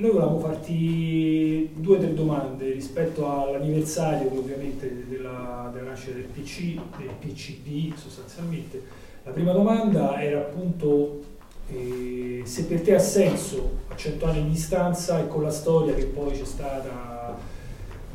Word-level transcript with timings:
noi 0.00 0.12
volevamo 0.12 0.38
farti 0.38 1.70
due 1.74 1.96
o 1.96 2.00
tre 2.00 2.14
domande 2.14 2.72
rispetto 2.72 3.30
all'anniversario 3.30 4.32
ovviamente 4.32 5.04
della, 5.06 5.70
della, 5.72 5.90
nascita 5.90 6.14
del 6.14 6.24
PC, 6.24 6.78
del 6.96 7.10
PCD 7.18 7.94
sostanzialmente. 7.94 8.82
La 9.24 9.30
prima 9.30 9.52
domanda 9.52 10.20
era 10.22 10.38
appunto 10.38 11.20
eh, 11.68 12.40
se 12.44 12.64
per 12.64 12.80
te 12.80 12.94
ha 12.94 12.98
senso 12.98 13.78
a 13.88 13.96
cento 13.96 14.24
anni 14.24 14.44
di 14.44 14.50
distanza 14.50 15.20
e 15.20 15.28
con 15.28 15.42
la 15.42 15.50
storia 15.50 15.92
che 15.92 16.06
poi 16.06 16.32
c'è 16.32 16.46
stata 16.46 17.36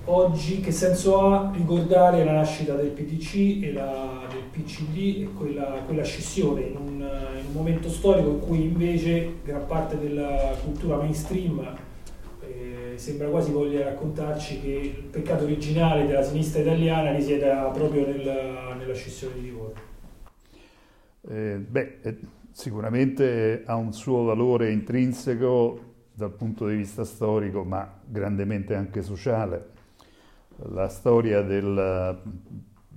oggi, 0.05 0.61
che 0.61 0.71
senso 0.71 1.19
ha 1.21 1.51
ricordare 1.53 2.23
la 2.23 2.31
nascita 2.33 2.73
del 2.73 2.89
PTC 2.89 3.63
e 3.63 3.71
la, 3.71 4.23
del 4.27 4.41
PCD 4.51 5.21
e 5.21 5.29
quella, 5.37 5.83
quella 5.85 6.03
scissione 6.03 6.61
in 6.61 6.75
un, 6.77 7.07
momento 7.55 7.89
storico 7.89 8.29
in 8.29 8.39
cui 8.39 8.63
invece 8.63 9.35
gran 9.43 9.65
parte 9.65 9.97
della 9.97 10.55
cultura 10.63 10.97
mainstream 10.97 11.75
eh, 12.41 12.93
sembra 12.95 13.27
quasi 13.29 13.51
voglia 13.51 13.85
raccontarci 13.85 14.61
che 14.61 14.93
il 14.97 15.03
peccato 15.09 15.43
originale 15.43 16.05
della 16.05 16.23
sinistra 16.23 16.61
italiana 16.61 17.11
risieda 17.11 17.63
proprio 17.73 18.05
nella, 18.05 18.73
nella 18.75 18.93
scissione 18.93 19.35
di 19.35 19.41
Livorno. 19.41 19.79
Eh, 21.27 21.57
beh, 21.57 21.97
eh, 22.01 22.17
sicuramente 22.51 23.63
ha 23.65 23.75
un 23.75 23.93
suo 23.93 24.23
valore 24.23 24.71
intrinseco 24.71 25.93
dal 26.13 26.31
punto 26.31 26.67
di 26.67 26.75
vista 26.75 27.03
storico, 27.03 27.63
ma 27.63 27.99
grandemente 28.05 28.75
anche 28.75 29.01
sociale 29.01 29.73
la 30.57 30.87
storia 30.87 31.41
del 31.41 32.21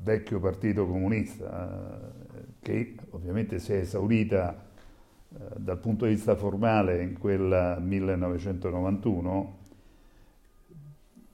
vecchio 0.03 0.39
partito 0.39 0.87
comunista, 0.87 2.13
eh, 2.18 2.18
che 2.69 2.95
ovviamente 3.13 3.59
si 3.59 3.73
è 3.73 3.77
esaurita 3.77 4.67
eh, 5.31 5.37
dal 5.57 5.79
punto 5.79 6.05
di 6.05 6.13
vista 6.13 6.37
formale 6.37 7.03
in 7.03 7.19
quel 7.19 7.79
1991, 7.81 9.57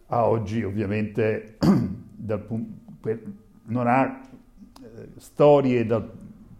a 0.06 0.28
oggi 0.28 0.62
ovviamente 0.62 1.56
non 3.64 3.86
ha 3.88 4.20
eh, 4.80 5.08
storie 5.16 5.84
da, 5.84 6.00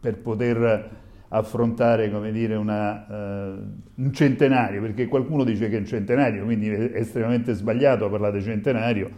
per 0.01 0.19
poter 0.19 1.03
affrontare 1.29 2.11
dire, 2.33 2.55
una, 2.55 3.07
uh, 3.09 3.73
un 3.95 4.13
centenario, 4.13 4.81
perché 4.81 5.07
qualcuno 5.07 5.43
dice 5.43 5.69
che 5.69 5.77
è 5.77 5.79
un 5.81 5.87
centenario, 5.87 6.45
quindi 6.45 6.69
è 6.69 6.93
estremamente 6.95 7.55
sbagliato 7.55 8.09
parlare 8.09 8.39
di 8.39 8.45
centenario, 8.45 9.11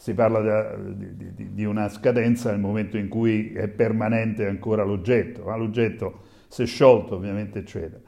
si 0.00 0.14
parla 0.14 0.40
da, 0.40 0.74
di, 0.76 1.34
di, 1.34 1.52
di, 1.52 1.64
una 1.66 1.90
scadenza 1.90 2.50
nel 2.50 2.58
momento 2.58 2.96
in 2.96 3.08
cui 3.08 3.52
è 3.52 3.68
permanente 3.68 4.46
ancora 4.46 4.82
l'oggetto, 4.82 5.44
ma 5.44 5.56
l'oggetto 5.56 6.22
è 6.56 6.64
sciolto 6.64 7.16
ovviamente 7.16 7.58
eccetera. 7.58 8.00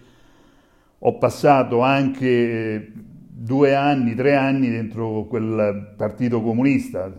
ho 0.97 1.17
passato 1.17 1.79
anche 1.79 2.27
eh, 2.27 2.91
due 2.93 3.73
anni, 3.73 4.15
tre 4.15 4.35
anni 4.35 4.69
dentro 4.69 5.27
quel 5.27 5.93
partito 5.95 6.41
comunista, 6.41 7.09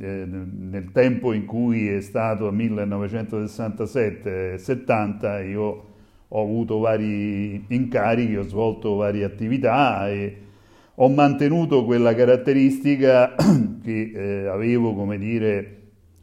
eh, 0.00 0.24
nel 0.26 0.90
tempo 0.92 1.32
in 1.32 1.44
cui 1.44 1.88
è 1.88 2.00
stato 2.00 2.52
1967-70 2.52 5.48
io 5.48 5.90
ho 6.34 6.42
avuto 6.42 6.78
vari 6.78 7.64
incarichi, 7.68 8.36
ho 8.36 8.42
svolto 8.42 8.94
varie 8.94 9.24
attività 9.24 10.08
e 10.08 10.36
ho 10.94 11.08
mantenuto 11.08 11.84
quella 11.84 12.14
caratteristica 12.14 13.34
che 13.82 14.12
eh, 14.14 14.46
avevo, 14.46 14.94
come 14.94 15.18
dire, 15.18 15.80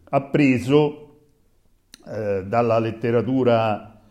appreso 0.10 1.18
eh, 2.08 2.44
dalla 2.48 2.80
letteratura, 2.80 4.02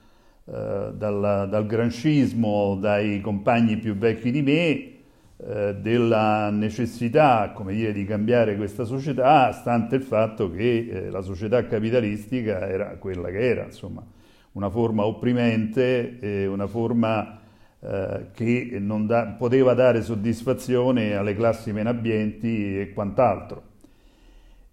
eh, 0.44 0.92
dal, 0.94 1.48
dal 1.50 1.66
grancismo, 1.66 2.76
dai 2.76 3.20
compagni 3.20 3.76
più 3.78 3.96
vecchi 3.96 4.30
di 4.30 4.42
me, 4.42 4.92
eh, 5.40 5.76
della 5.76 6.50
necessità 6.50 7.54
dire, 7.66 7.92
di 7.92 8.04
cambiare 8.04 8.56
questa 8.56 8.84
società, 8.84 9.52
stante 9.52 9.94
il 9.94 10.02
fatto 10.02 10.50
che 10.50 10.88
eh, 10.90 11.10
la 11.10 11.22
società 11.22 11.64
capitalistica 11.64 12.68
era 12.68 12.96
quella 12.96 13.30
che 13.30 13.38
era, 13.38 13.64
insomma, 13.64 14.04
una 14.52 14.68
forma 14.68 15.04
opprimente, 15.04 16.18
eh, 16.18 16.46
una 16.46 16.66
forma 16.66 17.38
eh, 17.80 18.26
che 18.34 18.78
non 18.80 19.06
da, 19.06 19.26
poteva 19.38 19.74
dare 19.74 20.02
soddisfazione 20.02 21.14
alle 21.14 21.36
classi 21.36 21.70
meno 21.72 21.88
abbienti 21.88 22.80
e 22.80 22.92
quant'altro. 22.92 23.62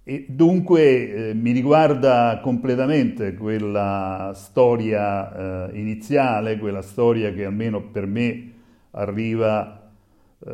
E 0.04 0.26
dunque 0.28 1.30
eh, 1.30 1.34
mi 1.36 1.52
riguarda 1.52 2.40
completamente 2.42 3.36
quella 3.36 4.32
storia 4.34 5.70
eh, 5.70 5.80
iniziale, 5.80 6.58
quella 6.58 6.82
storia 6.82 7.32
che 7.34 7.46
almeno 7.46 7.82
per 7.82 8.08
me 8.08 8.52
arriva 8.92 9.82
eh, 9.82 9.85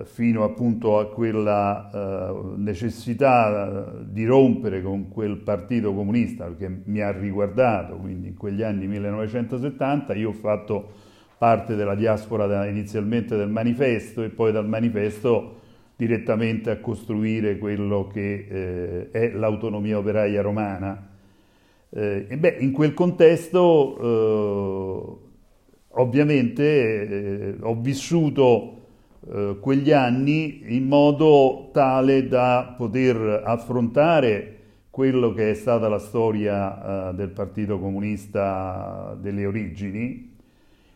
fino 0.06 0.46
appunto 0.46 1.00
a 1.00 1.07
quella 1.07 1.90
uh, 1.91 2.53
necessità 2.56 3.91
di 4.03 4.25
rompere 4.25 4.81
con 4.81 5.09
quel 5.09 5.38
partito 5.38 5.94
comunista 5.94 6.56
che 6.56 6.69
mi 6.85 7.02
ha 7.02 7.12
riguardato, 7.12 7.97
quindi 7.97 8.29
in 8.29 8.38
quegli 8.38 8.63
anni 8.63 8.88
1970 8.88 10.13
io 10.13 10.29
ho 10.29 10.34
fatto 10.34 10.91
parte 11.38 11.75
della 11.75 11.96
diaspora 11.96 12.46
da, 12.46 12.66
inizialmente 12.68 13.35
del 13.35 13.50
manifesto 13.50 14.24
e 14.24 14.29
poi 14.29 14.53
dal 14.53 14.68
manifesto 14.68 15.59
direttamente 15.97 16.69
a 16.69 16.79
costruire 16.79 17.58
quello 17.58 18.08
che 18.08 18.47
eh, 18.50 19.12
è 19.12 19.31
l'autonomia 19.31 19.97
operaia 19.97 20.41
romana. 20.41 21.09
Eh, 21.90 22.28
e 22.29 22.38
beh, 22.38 22.58
in 22.59 22.72
quel 22.72 22.94
contesto 22.94 23.97
eh, 24.00 25.29
ovviamente 25.90 27.58
ho 27.59 27.75
vissuto 27.75 28.81
eh, 29.30 29.58
quegli 29.59 29.92
anni 29.92 30.76
in 30.76 30.88
modo 30.88 31.70
tale 31.72 32.28
da 32.28 32.74
poter 32.76 33.44
affrontare 33.46 34.58
quello 34.90 35.32
che 35.34 35.52
è 35.52 35.54
stata 35.54 35.88
la 35.88 36.00
storia 36.00 37.09
eh, 37.09 37.14
del 37.14 37.30
Partito 37.30 37.80
Comunista 37.80 39.16
delle 39.20 39.46
origini 39.46 40.30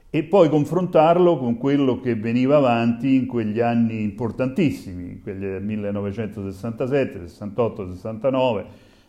e 0.09 0.23
poi 0.23 0.49
confrontarlo 0.49 1.37
con 1.37 1.57
quello 1.57 1.99
che 1.99 2.15
veniva 2.15 2.57
avanti 2.57 3.15
in 3.15 3.25
quegli 3.25 3.59
anni 3.59 4.01
importantissimi, 4.01 5.19
quelli 5.21 5.45
del 5.45 5.63
1967, 5.63 7.27
68, 7.27 7.91
69, 7.91 8.65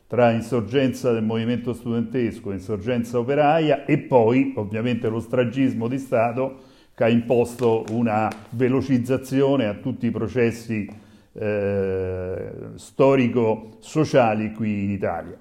tra 0.09 0.33
insorgenza 0.33 1.13
del 1.13 1.23
movimento 1.23 1.73
studentesco 1.73 2.53
insorgenza 2.53 3.19
operaia 3.19 3.85
e 3.85 3.99
poi 3.99 4.53
ovviamente 4.57 5.09
lo 5.09 5.21
stragismo 5.21 5.89
di 5.89 5.99
Stato 5.99 6.66
che 6.97 7.05
ha 7.05 7.09
imposto 7.11 7.85
una 7.91 8.33
velocizzazione 8.51 9.67
a 9.67 9.75
tutti 9.75 10.07
i 10.07 10.11
processi 10.11 10.89
eh, 11.35 12.53
storico-sociali 12.75 14.53
qui 14.53 14.85
in 14.85 14.91
Italia. 14.93 15.37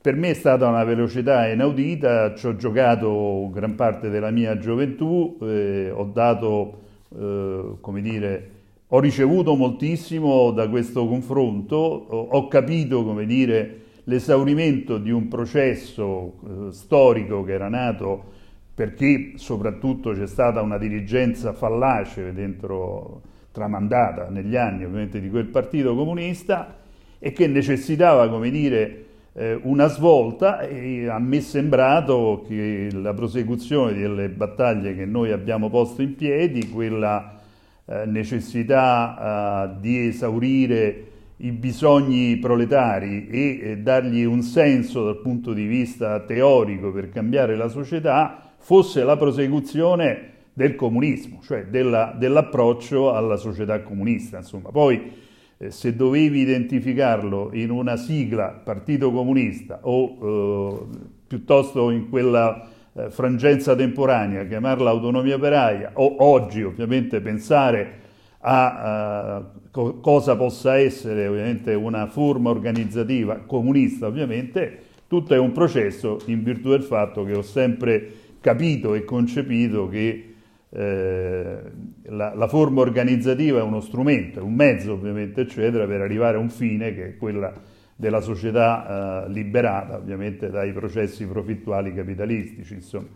Per 0.00 0.16
me 0.16 0.30
è 0.30 0.34
stata 0.34 0.66
una 0.66 0.82
velocità 0.84 1.46
inaudita, 1.46 2.34
ci 2.34 2.46
ho 2.46 2.56
giocato 2.56 3.50
gran 3.52 3.74
parte 3.74 4.08
della 4.08 4.30
mia 4.30 4.56
gioventù, 4.56 5.36
eh, 5.42 5.90
ho 5.94 6.04
dato, 6.04 6.78
eh, 7.18 7.74
come 7.78 8.00
dire, 8.00 8.50
ho 8.88 8.98
ricevuto 8.98 9.54
moltissimo 9.54 10.52
da 10.52 10.70
questo 10.70 11.06
confronto, 11.06 11.76
ho, 11.76 12.48
capito, 12.48 13.04
come 13.04 13.26
dire, 13.26 13.80
l'esaurimento 14.04 14.96
di 14.96 15.10
un 15.10 15.28
processo 15.28 16.32
eh, 16.46 16.72
storico 16.72 17.44
che 17.44 17.52
era 17.52 17.68
nato 17.68 18.40
perché 18.74 19.32
soprattutto 19.36 20.12
c'è 20.12 20.26
stata 20.26 20.62
una 20.62 20.78
dirigenza 20.78 21.52
fallace 21.52 22.32
dentro, 22.32 23.22
tramandata 23.52 24.28
negli 24.30 24.56
anni 24.56 24.84
ovviamente 24.84 25.20
di 25.20 25.28
quel 25.28 25.46
partito 25.46 25.94
comunista 25.94 26.78
e 27.18 27.32
che 27.32 27.46
necessitava, 27.46 28.28
come 28.28 28.50
dire, 28.50 29.04
eh, 29.34 29.58
una 29.62 29.86
svolta 29.86 30.60
e 30.60 31.08
a 31.08 31.18
me 31.18 31.38
è 31.38 31.40
sembrato 31.40 32.44
che 32.46 32.88
la 32.92 33.14
prosecuzione 33.14 33.94
delle 33.94 34.28
battaglie 34.28 34.94
che 34.94 35.06
noi 35.06 35.32
abbiamo 35.32 35.70
posto 35.70 36.02
in 36.02 36.16
piedi, 36.16 36.68
quella 36.68 37.40
eh, 37.84 38.04
necessità 38.06 39.74
eh, 39.76 39.80
di 39.80 40.06
esaurire 40.06 41.06
i 41.38 41.50
bisogni 41.50 42.36
proletari 42.36 43.26
e 43.26 43.78
dargli 43.78 44.22
un 44.22 44.42
senso 44.42 45.04
dal 45.04 45.20
punto 45.20 45.52
di 45.52 45.66
vista 45.66 46.20
teorico 46.20 46.92
per 46.92 47.08
cambiare 47.08 47.56
la 47.56 47.68
società, 47.68 48.51
fosse 48.62 49.02
la 49.02 49.16
prosecuzione 49.16 50.30
del 50.52 50.76
comunismo, 50.76 51.40
cioè 51.42 51.66
della, 51.66 52.14
dell'approccio 52.16 53.12
alla 53.12 53.36
società 53.36 53.82
comunista. 53.82 54.38
Insomma. 54.38 54.70
Poi 54.70 55.12
eh, 55.58 55.70
se 55.70 55.96
dovevi 55.96 56.40
identificarlo 56.40 57.50
in 57.52 57.70
una 57.70 57.96
sigla 57.96 58.48
Partito 58.48 59.10
Comunista 59.10 59.80
o 59.82 60.16
eh, 60.20 60.96
piuttosto 61.26 61.90
in 61.90 62.08
quella 62.08 62.68
eh, 62.92 63.10
frangenza 63.10 63.74
temporanea, 63.74 64.46
chiamarla 64.46 64.90
autonomia 64.90 65.34
operaia 65.34 65.90
o 65.94 66.16
oggi 66.18 66.62
ovviamente 66.62 67.20
pensare 67.20 68.00
a 68.44 69.38
uh, 69.38 69.60
co- 69.70 70.00
cosa 70.00 70.36
possa 70.36 70.76
essere 70.76 71.28
ovviamente 71.28 71.74
una 71.74 72.06
forma 72.06 72.50
organizzativa 72.50 73.36
comunista 73.46 74.08
ovviamente, 74.08 74.80
tutto 75.06 75.34
è 75.34 75.38
un 75.38 75.52
processo 75.52 76.20
in 76.26 76.42
virtù 76.42 76.70
del 76.70 76.82
fatto 76.82 77.22
che 77.22 77.34
ho 77.34 77.42
sempre 77.42 78.21
capito 78.42 78.92
e 78.92 79.04
concepito 79.04 79.88
che 79.88 80.34
eh, 80.68 81.60
la, 82.04 82.34
la, 82.34 82.48
forma 82.48 82.80
organizzativa 82.80 83.60
è 83.60 83.62
uno 83.62 83.80
strumento, 83.80 84.40
è 84.40 84.42
un 84.42 84.54
mezzo 84.54 84.92
ovviamente 84.92 85.42
eccetera 85.42 85.86
per 85.86 86.02
arrivare 86.02 86.36
a 86.36 86.40
un 86.40 86.50
fine 86.50 86.94
che 86.94 87.06
è 87.06 87.16
quella 87.16 87.52
della 87.94 88.20
società 88.20 89.24
eh, 89.26 89.30
liberata 89.30 89.96
ovviamente 89.96 90.50
dai 90.50 90.72
processi 90.72 91.24
profittuali 91.26 91.94
capitalistici. 91.94 92.74
Insomma. 92.74 93.08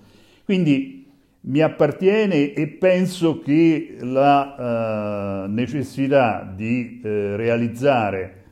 Quindi 0.44 1.04
mi 1.48 1.60
appartiene 1.60 2.52
e 2.52 2.66
penso 2.68 3.40
che 3.40 3.96
la 4.00 5.44
uh, 5.46 5.50
necessità 5.50 6.42
di 6.42 7.00
uh, 7.02 7.06
realizzare 7.36 8.44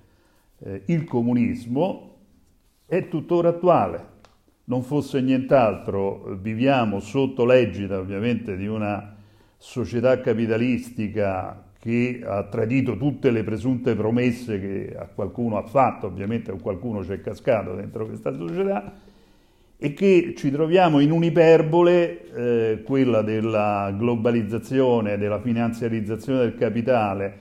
uh, 0.58 0.80
il 0.86 1.04
comunismo 1.04 2.16
è 2.86 3.08
tuttora 3.08 3.48
attuale. 3.48 4.12
Non 4.66 4.82
fosse 4.82 5.20
nient'altro, 5.20 6.38
viviamo 6.40 6.98
sotto 6.98 7.44
l'egida 7.44 7.98
ovviamente 7.98 8.56
di 8.56 8.66
una 8.66 9.14
società 9.58 10.18
capitalistica 10.20 11.64
che 11.78 12.22
ha 12.24 12.44
tradito 12.44 12.96
tutte 12.96 13.30
le 13.30 13.44
presunte 13.44 13.94
promesse 13.94 14.58
che 14.58 14.96
a 14.96 15.06
qualcuno 15.06 15.58
ha 15.58 15.64
fatto, 15.64 16.06
ovviamente 16.06 16.50
a 16.50 16.54
qualcuno 16.54 17.00
c'è 17.00 17.20
cascato 17.20 17.74
dentro 17.74 18.06
questa 18.06 18.34
società, 18.34 18.94
e 19.76 19.92
che 19.92 20.32
ci 20.34 20.50
troviamo 20.50 21.00
in 21.00 21.10
un'iperbole, 21.10 22.32
eh, 22.32 22.82
quella 22.84 23.20
della 23.20 23.94
globalizzazione, 23.94 25.18
della 25.18 25.42
finanziarizzazione 25.42 26.38
del 26.38 26.54
capitale, 26.54 27.38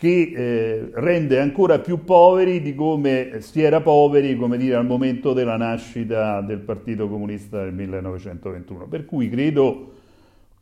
che 0.00 0.32
eh, 0.34 0.90
rende 0.94 1.40
ancora 1.40 1.78
più 1.78 2.04
poveri 2.04 2.62
di 2.62 2.74
come 2.74 3.42
si 3.42 3.60
era 3.60 3.82
poveri, 3.82 4.34
come 4.34 4.56
dire, 4.56 4.76
al 4.76 4.86
momento 4.86 5.34
della 5.34 5.58
nascita 5.58 6.40
del 6.40 6.60
Partito 6.60 7.06
Comunista 7.06 7.62
del 7.62 7.74
1921. 7.74 8.86
Per 8.86 9.04
cui 9.04 9.28
credo 9.28 9.92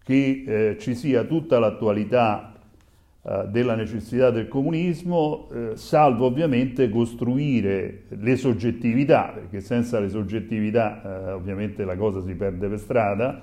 che 0.02 0.43
eh, 0.44 0.76
ci 0.81 0.96
sia 0.96 1.23
tutta 1.23 1.61
l'attualità 1.61 2.52
eh, 3.23 3.44
della 3.46 3.76
necessità 3.76 4.31
del 4.31 4.49
comunismo, 4.49 5.49
eh, 5.52 5.76
salvo 5.76 6.26
ovviamente 6.26 6.88
costruire 6.88 8.06
le 8.08 8.35
soggettività, 8.35 9.31
perché 9.32 9.61
senza 9.61 10.00
le 10.00 10.08
soggettività 10.08 11.29
eh, 11.29 11.31
ovviamente 11.31 11.85
la 11.85 11.94
cosa 11.94 12.20
si 12.25 12.35
perde 12.35 12.67
per 12.67 12.79
strada, 12.81 13.40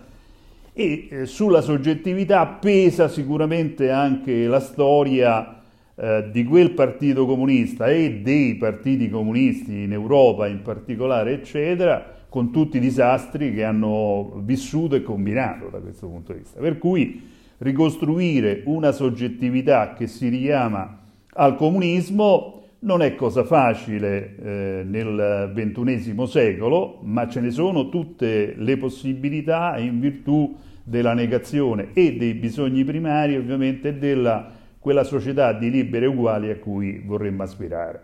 e 0.73 1.07
eh, 1.09 1.25
sulla 1.25 1.61
soggettività 1.61 2.45
pesa 2.47 3.07
sicuramente 3.07 3.91
anche 3.91 4.45
la 4.45 4.59
storia 4.59 5.61
eh, 5.95 6.29
di 6.31 6.43
quel 6.43 6.71
partito 6.71 7.25
comunista 7.25 7.87
e 7.87 8.19
dei 8.21 8.55
partiti 8.55 9.09
comunisti 9.09 9.83
in 9.83 9.93
Europa 9.93 10.47
in 10.47 10.61
particolare, 10.61 11.33
eccetera, 11.33 12.13
con 12.27 12.51
tutti 12.51 12.77
i 12.77 12.81
disastri 12.81 13.53
che 13.53 13.63
hanno 13.63 14.41
vissuto 14.43 14.95
e 14.95 15.03
combinato 15.03 15.69
da 15.69 15.79
questo 15.79 16.07
punto 16.07 16.33
di 16.33 16.39
vista. 16.39 16.59
Per 16.59 16.77
cui 16.77 17.21
ricostruire 17.59 18.61
una 18.65 18.91
soggettività 18.91 19.93
che 19.93 20.07
si 20.07 20.27
richiama 20.27 20.99
al 21.29 21.55
comunismo 21.55 22.63
non 22.79 23.01
è 23.01 23.15
cosa 23.15 23.43
facile 23.43 24.35
eh, 24.35 24.83
nel 24.85 25.51
XXI 25.55 26.27
secolo, 26.27 26.99
ma 27.03 27.27
ce 27.27 27.39
ne 27.39 27.51
sono 27.51 27.89
tutte 27.89 28.53
le 28.57 28.77
possibilità 28.77 29.77
in 29.77 29.99
virtù 29.99 30.55
della 30.83 31.13
negazione 31.13 31.89
e 31.93 32.15
dei 32.15 32.33
bisogni 32.33 32.83
primari, 32.83 33.35
ovviamente, 33.37 33.97
della 33.97 34.54
quella 34.85 35.03
società 35.03 35.51
di 35.51 35.71
liberi 35.71 36.05
uguali 36.05 36.51
a 36.51 36.59
cui 36.59 37.01
vorremmo 37.03 37.41
aspirare. 37.41 38.03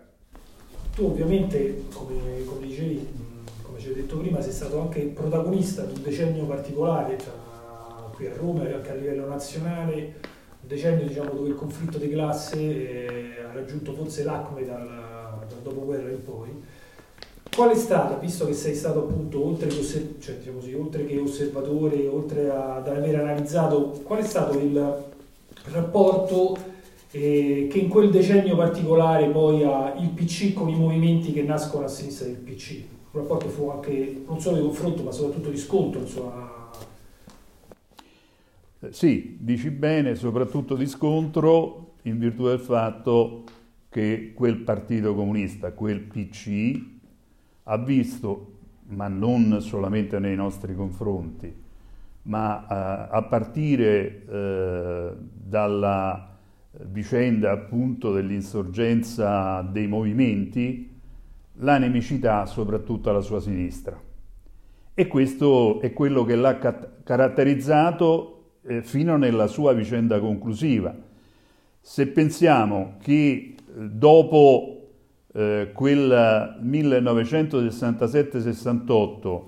Tu 0.96 1.04
ovviamente, 1.04 1.84
come, 1.94 2.42
come 2.44 2.66
dicevi, 2.66 3.06
come 3.62 3.78
ci 3.78 3.90
hai 3.90 3.94
detto 3.94 4.16
prima, 4.16 4.40
sei 4.40 4.50
stato 4.50 4.80
anche 4.80 5.02
protagonista 5.02 5.84
di 5.84 5.92
un 5.94 6.02
decennio 6.02 6.44
particolare 6.44 7.14
tra 7.14 7.30
qui 8.12 8.26
a 8.26 8.34
Roma 8.34 8.68
e 8.68 8.72
anche 8.72 8.90
a 8.90 8.94
livello 8.94 9.28
nazionale, 9.28 9.94
un 9.94 10.66
decennio 10.66 11.06
diciamo, 11.06 11.30
dove 11.30 11.50
il 11.50 11.54
conflitto 11.54 11.98
di 11.98 12.10
classe 12.10 12.58
eh, 12.58 13.44
ha 13.48 13.52
raggiunto 13.52 13.92
forse 13.92 14.24
l'acme 14.24 14.64
dal, 14.64 14.88
dal 15.48 15.58
dopoguerra 15.62 16.10
in 16.10 16.24
poi. 16.24 16.48
Qual 17.54 17.70
è 17.70 17.76
stata, 17.76 18.16
visto 18.16 18.44
che 18.44 18.54
sei 18.54 18.74
stato 18.74 19.04
appunto 19.04 19.46
oltre 19.46 19.68
che, 19.68 19.78
osserv- 19.78 20.20
cioè, 20.20 20.34
diciamo 20.34 20.58
così, 20.58 20.74
oltre 20.74 21.06
che 21.06 21.16
osservatore, 21.16 22.08
oltre 22.08 22.50
ad 22.50 22.88
aver 22.88 23.20
analizzato, 23.20 24.00
qual 24.02 24.18
è 24.18 24.24
stato 24.24 24.58
il 24.58 25.10
rapporto 25.70 26.70
eh, 27.12 27.68
che 27.70 27.78
in 27.78 27.88
quel 27.88 28.10
decennio 28.10 28.56
particolare 28.56 29.28
poi 29.28 29.62
ha 29.64 29.94
il 29.98 30.08
PC 30.08 30.52
con 30.54 30.68
i 30.68 30.74
movimenti 30.74 31.32
che 31.32 31.42
nascono 31.42 31.84
a 31.84 31.88
sinistra 31.88 32.26
del 32.26 32.36
PC? 32.36 32.82
Un 33.12 33.20
rapporto 33.20 33.48
fu 33.48 33.68
anche 33.68 34.22
non 34.26 34.40
solo 34.40 34.56
di 34.56 34.62
confronto 34.62 35.02
ma 35.02 35.12
soprattutto 35.12 35.50
di 35.50 35.58
scontro 35.58 36.00
insomma, 36.00 36.52
eh, 38.80 38.92
sì, 38.92 39.36
dici 39.38 39.70
bene, 39.70 40.16
soprattutto 40.16 40.74
di 40.74 40.86
scontro 40.86 41.92
in 42.02 42.18
virtù 42.18 42.46
del 42.46 42.58
fatto 42.58 43.44
che 43.88 44.32
quel 44.34 44.56
partito 44.56 45.14
comunista, 45.14 45.70
quel 45.72 46.00
PC, 46.00 46.80
ha 47.64 47.78
visto, 47.78 48.52
ma 48.86 49.06
non 49.06 49.60
solamente 49.60 50.18
nei 50.18 50.34
nostri 50.34 50.74
confronti, 50.74 51.54
ma 52.22 52.66
a, 52.66 52.74
eh, 52.74 53.16
a 53.18 53.22
partire 53.22 54.24
eh, 54.26 55.12
dalla 55.32 56.31
vicenda 56.86 57.52
appunto 57.52 58.12
dell'insorgenza 58.12 59.62
dei 59.62 59.86
movimenti, 59.86 60.90
la 61.56 61.76
nemicità 61.78 62.46
soprattutto 62.46 63.10
alla 63.10 63.20
sua 63.20 63.40
sinistra. 63.40 64.00
E 64.94 65.06
questo 65.06 65.80
è 65.80 65.92
quello 65.92 66.24
che 66.24 66.34
l'ha 66.36 66.58
caratterizzato 67.02 68.56
eh, 68.62 68.82
fino 68.82 69.16
nella 69.16 69.46
sua 69.46 69.72
vicenda 69.72 70.20
conclusiva. 70.20 70.94
Se 71.80 72.08
pensiamo 72.08 72.96
che 73.00 73.22
eh, 73.22 73.54
dopo 73.66 74.82
eh, 75.32 75.70
quel 75.72 76.58
1967-68, 76.62 79.42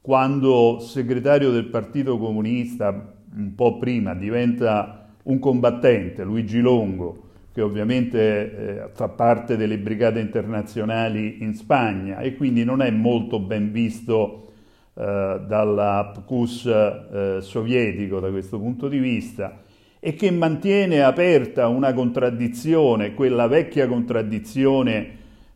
quando 0.00 0.78
segretario 0.80 1.50
del 1.50 1.66
Partito 1.66 2.16
Comunista, 2.18 3.12
un 3.34 3.54
po' 3.54 3.76
prima, 3.78 4.14
diventa 4.14 4.95
un 5.26 5.38
combattente, 5.38 6.24
Luigi 6.24 6.60
Longo, 6.60 7.22
che 7.52 7.62
ovviamente 7.62 8.18
eh, 8.18 8.88
fa 8.92 9.08
parte 9.08 9.56
delle 9.56 9.78
brigate 9.78 10.20
internazionali 10.20 11.42
in 11.42 11.54
Spagna 11.54 12.18
e 12.18 12.36
quindi 12.36 12.64
non 12.64 12.82
è 12.82 12.90
molto 12.90 13.40
ben 13.40 13.72
visto 13.72 14.52
eh, 14.94 15.40
dall'APCUS 15.46 16.66
eh, 16.66 17.38
sovietico 17.40 18.20
da 18.20 18.30
questo 18.30 18.58
punto 18.58 18.88
di 18.88 18.98
vista 18.98 19.62
e 19.98 20.14
che 20.14 20.30
mantiene 20.30 21.02
aperta 21.02 21.66
una 21.68 21.92
contraddizione, 21.92 23.14
quella 23.14 23.46
vecchia 23.46 23.88
contraddizione 23.88 25.08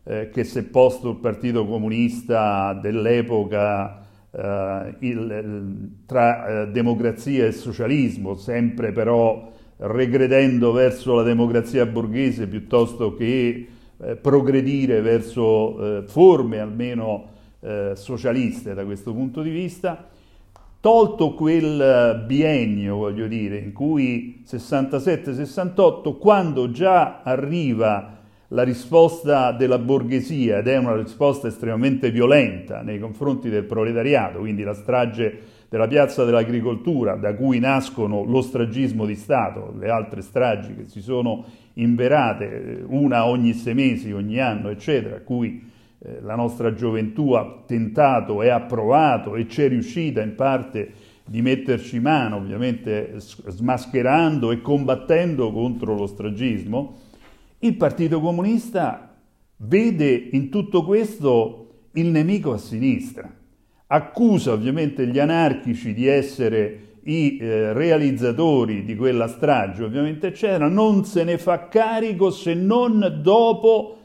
eh, 0.03 0.29
che 0.29 0.43
si 0.43 0.57
è 0.57 0.63
posto 0.63 1.11
il 1.11 1.17
Partito 1.17 1.65
Comunista 1.67 2.73
dell'epoca 2.73 4.01
eh, 4.31 4.95
il, 4.99 5.91
tra 6.05 6.63
eh, 6.63 6.67
democrazia 6.71 7.45
e 7.45 7.51
socialismo, 7.51 8.33
sempre 8.35 8.91
però 8.91 9.51
regredendo 9.83 10.71
verso 10.71 11.15
la 11.15 11.23
democrazia 11.23 11.85
borghese 11.85 12.47
piuttosto 12.47 13.15
che 13.15 13.67
eh, 13.97 14.15
progredire 14.15 15.01
verso 15.01 16.03
forme 16.07 16.59
almeno 16.59 17.29
eh, 17.61 17.91
socialiste 17.95 18.73
da 18.73 18.83
questo 18.85 19.13
punto 19.13 19.41
di 19.41 19.51
vista, 19.51 20.07
tolto 20.79 21.35
quel 21.35 22.23
biennio, 22.25 22.95
voglio 22.95 23.27
dire, 23.27 23.57
in 23.57 23.71
cui 23.71 24.43
67-68, 24.47 26.17
quando 26.17 26.71
già 26.71 27.21
arriva 27.21 28.17
la 28.47 28.63
risposta 28.63 29.51
della 29.51 29.77
borghesia, 29.77 30.57
ed 30.57 30.67
è 30.67 30.77
una 30.77 30.95
risposta 30.95 31.47
estremamente 31.47 32.09
violenta 32.09 32.81
nei 32.81 32.99
confronti 32.99 33.49
del 33.49 33.63
proletariato, 33.63 34.39
quindi 34.39 34.63
la 34.63 34.73
strage 34.73 35.39
della 35.71 35.87
piazza 35.87 36.25
dell'agricoltura, 36.25 37.15
da 37.15 37.33
cui 37.33 37.57
nascono 37.59 38.25
lo 38.25 38.41
stragismo 38.41 39.05
di 39.05 39.15
Stato, 39.15 39.73
le 39.79 39.89
altre 39.89 40.21
stragi 40.21 40.75
che 40.75 40.83
si 40.83 40.99
sono 40.99 41.45
inverate, 41.75 42.83
una 42.85 43.25
ogni 43.25 43.53
sei 43.53 43.73
mesi, 43.73 44.11
ogni 44.11 44.37
anno, 44.37 44.67
eccetera, 44.67 45.15
a 45.15 45.21
cui 45.21 45.63
eh, 45.99 46.19
la 46.23 46.35
nostra 46.35 46.73
gioventù 46.73 47.31
ha 47.31 47.63
tentato 47.65 48.41
e 48.41 48.49
ha 48.49 48.59
provato 48.59 49.37
e 49.37 49.47
ci 49.47 49.61
è 49.61 49.69
riuscita 49.69 50.21
in 50.21 50.35
parte 50.35 50.91
di 51.23 51.41
metterci 51.41 52.01
mano, 52.01 52.35
ovviamente 52.35 53.13
smascherando 53.19 54.51
e 54.51 54.59
combattendo 54.59 55.53
contro 55.53 55.95
lo 55.95 56.05
stragismo, 56.05 56.97
il 57.59 57.77
Partito 57.77 58.19
Comunista 58.19 59.15
vede 59.55 60.27
in 60.33 60.49
tutto 60.49 60.83
questo 60.83 61.85
il 61.93 62.07
nemico 62.07 62.51
a 62.51 62.57
sinistra. 62.57 63.39
Accusa 63.93 64.53
ovviamente 64.53 65.05
gli 65.05 65.19
anarchici 65.19 65.93
di 65.93 66.07
essere 66.07 66.99
i 67.03 67.37
eh, 67.41 67.73
realizzatori 67.73 68.85
di 68.85 68.95
quella 68.95 69.27
strage, 69.27 69.83
ovviamente, 69.83 70.27
eccetera, 70.27 70.69
non 70.69 71.03
se 71.03 71.25
ne 71.25 71.37
fa 71.37 71.67
carico 71.67 72.29
se 72.29 72.53
non 72.53 73.19
dopo 73.21 73.97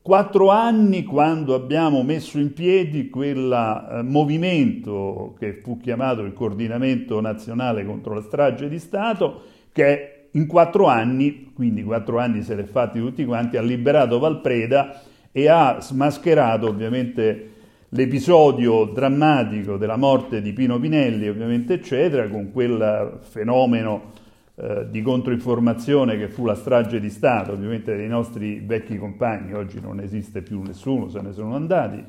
quattro 0.00 0.50
anni 0.50 1.02
quando 1.02 1.56
abbiamo 1.56 2.04
messo 2.04 2.38
in 2.38 2.52
piedi 2.52 3.10
quel 3.10 3.50
eh, 3.50 4.02
movimento 4.02 5.34
che 5.40 5.60
fu 5.60 5.80
chiamato 5.80 6.22
il 6.22 6.32
coordinamento 6.32 7.20
nazionale 7.20 7.84
contro 7.84 8.14
la 8.14 8.22
strage 8.22 8.68
di 8.68 8.78
Stato, 8.78 9.42
che 9.72 10.28
in 10.30 10.46
quattro 10.46 10.86
anni, 10.86 11.50
quindi 11.52 11.82
quattro 11.82 12.20
anni 12.20 12.42
se 12.42 12.54
l'è 12.54 12.62
fatti 12.62 13.00
tutti 13.00 13.24
quanti, 13.24 13.56
ha 13.56 13.62
liberato 13.62 14.20
Valpreda 14.20 15.02
e 15.32 15.48
ha 15.48 15.78
smascherato 15.80 16.68
ovviamente 16.68 17.54
l'episodio 17.90 18.86
drammatico 18.86 19.76
della 19.76 19.96
morte 19.96 20.42
di 20.42 20.52
Pino 20.52 20.78
Pinelli, 20.80 21.28
ovviamente 21.28 21.74
eccetera, 21.74 22.28
con 22.28 22.50
quel 22.50 23.18
fenomeno 23.20 24.12
eh, 24.56 24.86
di 24.90 25.02
controinformazione 25.02 26.16
che 26.16 26.28
fu 26.28 26.44
la 26.44 26.54
strage 26.54 26.98
di 26.98 27.10
Stato, 27.10 27.52
ovviamente 27.52 27.96
dei 27.96 28.08
nostri 28.08 28.60
vecchi 28.60 28.98
compagni, 28.98 29.52
oggi 29.52 29.80
non 29.80 30.00
esiste 30.00 30.42
più 30.42 30.62
nessuno, 30.62 31.08
se 31.08 31.20
ne 31.20 31.32
sono 31.32 31.54
andati, 31.54 32.02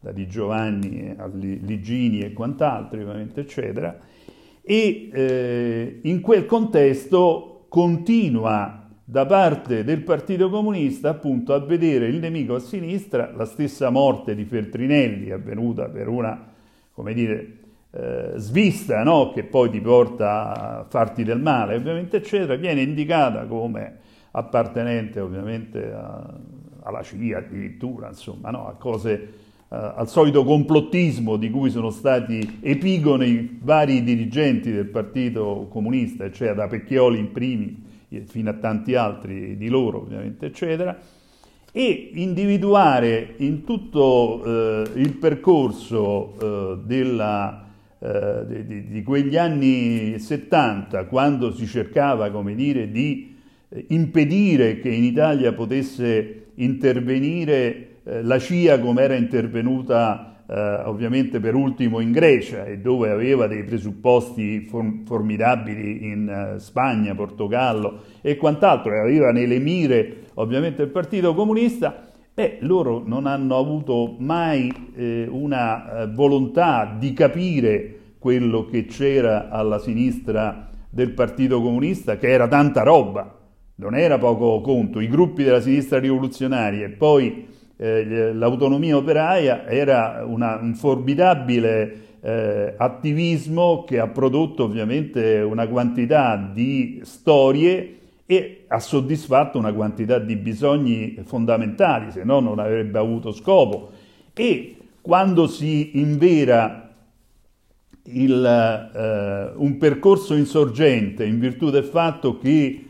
da 0.00 0.12
Di 0.12 0.26
Giovanni 0.26 1.14
a 1.16 1.26
Ligini 1.26 2.22
e 2.22 2.32
quant'altro, 2.32 3.00
ovviamente 3.00 3.40
eccetera, 3.40 3.98
e 4.62 5.10
eh, 5.12 6.00
in 6.02 6.20
quel 6.20 6.46
contesto 6.46 7.66
continua 7.68 8.88
da 9.10 9.26
parte 9.26 9.82
del 9.82 10.02
Partito 10.02 10.48
Comunista 10.48 11.08
appunto 11.08 11.52
a 11.52 11.58
vedere 11.58 12.06
il 12.06 12.20
nemico 12.20 12.54
a 12.54 12.60
sinistra, 12.60 13.32
la 13.34 13.44
stessa 13.44 13.90
morte 13.90 14.36
di 14.36 14.44
Feltrinelli 14.44 15.32
avvenuta 15.32 15.88
per 15.88 16.06
una, 16.06 16.46
come 16.92 17.12
dire, 17.12 17.56
eh, 17.90 18.34
svista 18.36 19.02
no? 19.02 19.32
che 19.32 19.42
poi 19.42 19.68
ti 19.68 19.80
porta 19.80 20.78
a 20.78 20.84
farti 20.88 21.24
del 21.24 21.40
male, 21.40 21.74
ovviamente, 21.74 22.18
eccetera, 22.18 22.54
viene 22.54 22.82
indicata 22.82 23.46
come 23.46 23.98
appartenente 24.30 25.18
ovviamente 25.18 25.90
a, 25.92 26.32
alla 26.84 27.02
CIA 27.02 27.38
addirittura, 27.38 28.06
insomma, 28.10 28.50
no? 28.50 28.68
a 28.68 28.74
cose, 28.74 29.12
eh, 29.12 29.92
al 29.96 30.08
solito 30.08 30.44
complottismo 30.44 31.34
di 31.34 31.50
cui 31.50 31.70
sono 31.70 31.90
stati 31.90 32.60
epigoni 32.60 33.58
vari 33.60 34.04
dirigenti 34.04 34.70
del 34.70 34.86
Partito 34.86 35.66
Comunista, 35.68 36.30
cioè 36.30 36.54
da 36.54 36.68
Pecchioli 36.68 37.18
in 37.18 37.32
primi 37.32 37.88
fino 38.26 38.50
a 38.50 38.54
tanti 38.54 38.94
altri 38.94 39.56
di 39.56 39.68
loro, 39.68 39.98
ovviamente, 39.98 40.46
eccetera 40.46 40.98
e 41.72 42.10
individuare 42.14 43.34
in 43.38 43.62
tutto 43.62 44.42
eh, 44.44 44.90
il 44.94 45.12
percorso 45.14 46.34
eh, 46.40 46.78
della 46.84 47.66
eh, 48.02 48.64
di, 48.64 48.88
di, 48.88 49.02
quegli 49.02 49.36
anni 49.36 50.18
70, 50.18 51.04
quando 51.04 51.52
si 51.52 51.66
cercava, 51.66 52.30
come 52.30 52.54
dire, 52.54 52.90
di 52.90 53.36
eh, 53.68 53.84
impedire 53.88 54.80
che 54.80 54.88
in 54.88 55.04
Italia 55.04 55.52
potesse 55.52 56.46
intervenire 56.54 57.88
eh, 58.02 58.22
la 58.22 58.38
CIA 58.38 58.80
come 58.80 59.02
era 59.02 59.14
intervenuta 59.14 60.29
eh, 60.52 60.82
ovviamente 60.84 61.38
per 61.38 61.54
ultimo 61.54 62.00
in 62.00 62.10
Grecia 62.10 62.64
e 62.64 62.78
dove 62.78 63.10
aveva 63.10 63.46
dei 63.46 63.62
presupposti 63.62 64.62
form- 64.62 65.04
formidabili 65.04 66.08
in 66.10 66.54
uh, 66.54 66.58
Spagna, 66.58 67.14
Portogallo 67.14 68.00
e 68.20 68.36
quant'altro, 68.36 68.92
e 68.92 68.98
aveva 68.98 69.30
nelle 69.30 69.60
mire 69.60 70.24
ovviamente 70.34 70.82
il 70.82 70.88
Partito 70.88 71.34
Comunista, 71.34 72.08
Beh, 72.32 72.58
loro 72.60 73.02
non 73.04 73.26
hanno 73.26 73.58
avuto 73.58 74.14
mai 74.18 74.72
eh, 74.94 75.26
una 75.28 76.02
eh, 76.02 76.06
volontà 76.06 76.96
di 76.98 77.12
capire 77.12 78.14
quello 78.18 78.64
che 78.64 78.86
c'era 78.86 79.50
alla 79.50 79.78
sinistra 79.78 80.70
del 80.88 81.12
Partito 81.12 81.60
Comunista, 81.60 82.16
che 82.16 82.28
era 82.28 82.48
tanta 82.48 82.82
roba, 82.82 83.36
non 83.74 83.94
era 83.94 84.16
poco 84.16 84.60
conto. 84.60 85.00
I 85.00 85.08
gruppi 85.08 85.42
della 85.42 85.60
sinistra 85.60 85.98
rivoluzionaria 85.98 86.86
e 86.86 86.90
poi 86.90 87.46
eh, 87.82 88.34
l'autonomia 88.34 88.94
operaia 88.94 89.66
era 89.66 90.22
una, 90.26 90.58
un 90.60 90.74
formidabile 90.74 92.08
eh, 92.20 92.74
attivismo 92.76 93.84
che 93.84 93.98
ha 93.98 94.06
prodotto 94.08 94.64
ovviamente 94.64 95.40
una 95.40 95.66
quantità 95.66 96.36
di 96.36 97.00
storie 97.04 97.96
e 98.26 98.64
ha 98.68 98.78
soddisfatto 98.78 99.56
una 99.56 99.72
quantità 99.72 100.18
di 100.18 100.36
bisogni 100.36 101.18
fondamentali, 101.24 102.10
se 102.10 102.22
no 102.22 102.40
non 102.40 102.58
avrebbe 102.58 102.98
avuto 102.98 103.32
scopo. 103.32 103.90
E 104.34 104.76
quando 105.00 105.46
si 105.46 105.98
invera 105.98 106.90
il, 108.04 108.90
eh, 108.94 109.52
un 109.56 109.78
percorso 109.78 110.34
insorgente 110.34 111.24
in 111.24 111.40
virtù 111.40 111.70
del 111.70 111.84
fatto 111.84 112.36
che 112.36 112.89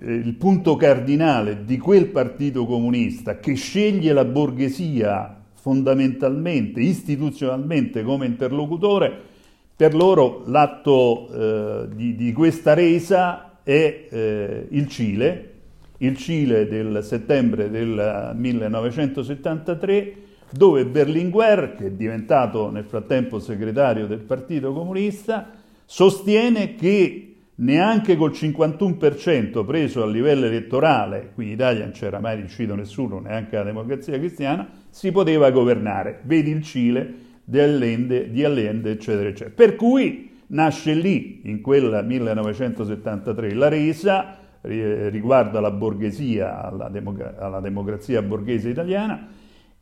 il 0.00 0.34
punto 0.34 0.76
cardinale 0.76 1.64
di 1.64 1.78
quel 1.78 2.06
partito 2.06 2.66
comunista 2.66 3.38
che 3.38 3.54
sceglie 3.54 4.12
la 4.12 4.24
borghesia 4.24 5.42
fondamentalmente, 5.54 6.80
istituzionalmente 6.80 8.02
come 8.02 8.26
interlocutore, 8.26 9.26
per 9.74 9.94
loro 9.94 10.42
l'atto 10.46 11.28
eh, 11.28 11.88
di, 11.94 12.14
di 12.14 12.32
questa 12.32 12.74
resa 12.74 13.60
è 13.62 14.06
eh, 14.08 14.66
il 14.70 14.88
Cile, 14.88 15.52
il 15.98 16.16
Cile 16.16 16.68
del 16.68 17.00
settembre 17.02 17.70
del 17.70 18.32
1973, 18.34 20.14
dove 20.50 20.86
Berlinguer, 20.86 21.74
che 21.74 21.86
è 21.86 21.90
diventato 21.90 22.70
nel 22.70 22.84
frattempo 22.84 23.38
segretario 23.38 24.06
del 24.06 24.20
Partito 24.20 24.72
Comunista, 24.72 25.50
sostiene 25.84 26.74
che 26.74 27.34
neanche 27.58 28.16
col 28.16 28.30
51% 28.30 29.64
preso 29.64 30.02
a 30.02 30.06
livello 30.06 30.46
elettorale, 30.46 31.30
qui 31.34 31.46
in 31.46 31.52
Italia 31.52 31.84
non 31.84 31.92
c'era 31.92 32.20
mai 32.20 32.36
riuscito 32.36 32.74
nessuno, 32.74 33.20
neanche 33.20 33.56
la 33.56 33.64
democrazia 33.64 34.18
cristiana, 34.18 34.68
si 34.90 35.12
poteva 35.12 35.50
governare. 35.50 36.20
Vedi 36.24 36.50
il 36.50 36.62
Cile 36.62 37.14
di 37.44 37.60
Allende, 37.60 38.30
di 38.30 38.44
Allende 38.44 38.90
eccetera, 38.90 39.28
eccetera. 39.28 39.54
Per 39.54 39.76
cui 39.76 40.28
Nasce 40.50 40.94
lì, 40.94 41.42
in 41.44 41.60
quel 41.60 42.04
1973, 42.06 43.52
la 43.52 43.68
resa 43.68 44.36
riguardo 44.62 45.58
alla 45.58 45.70
borghesia, 45.70 46.62
alla, 46.62 46.88
democ- 46.88 47.34
alla 47.38 47.60
democrazia 47.60 48.22
borghese 48.22 48.70
italiana, 48.70 49.28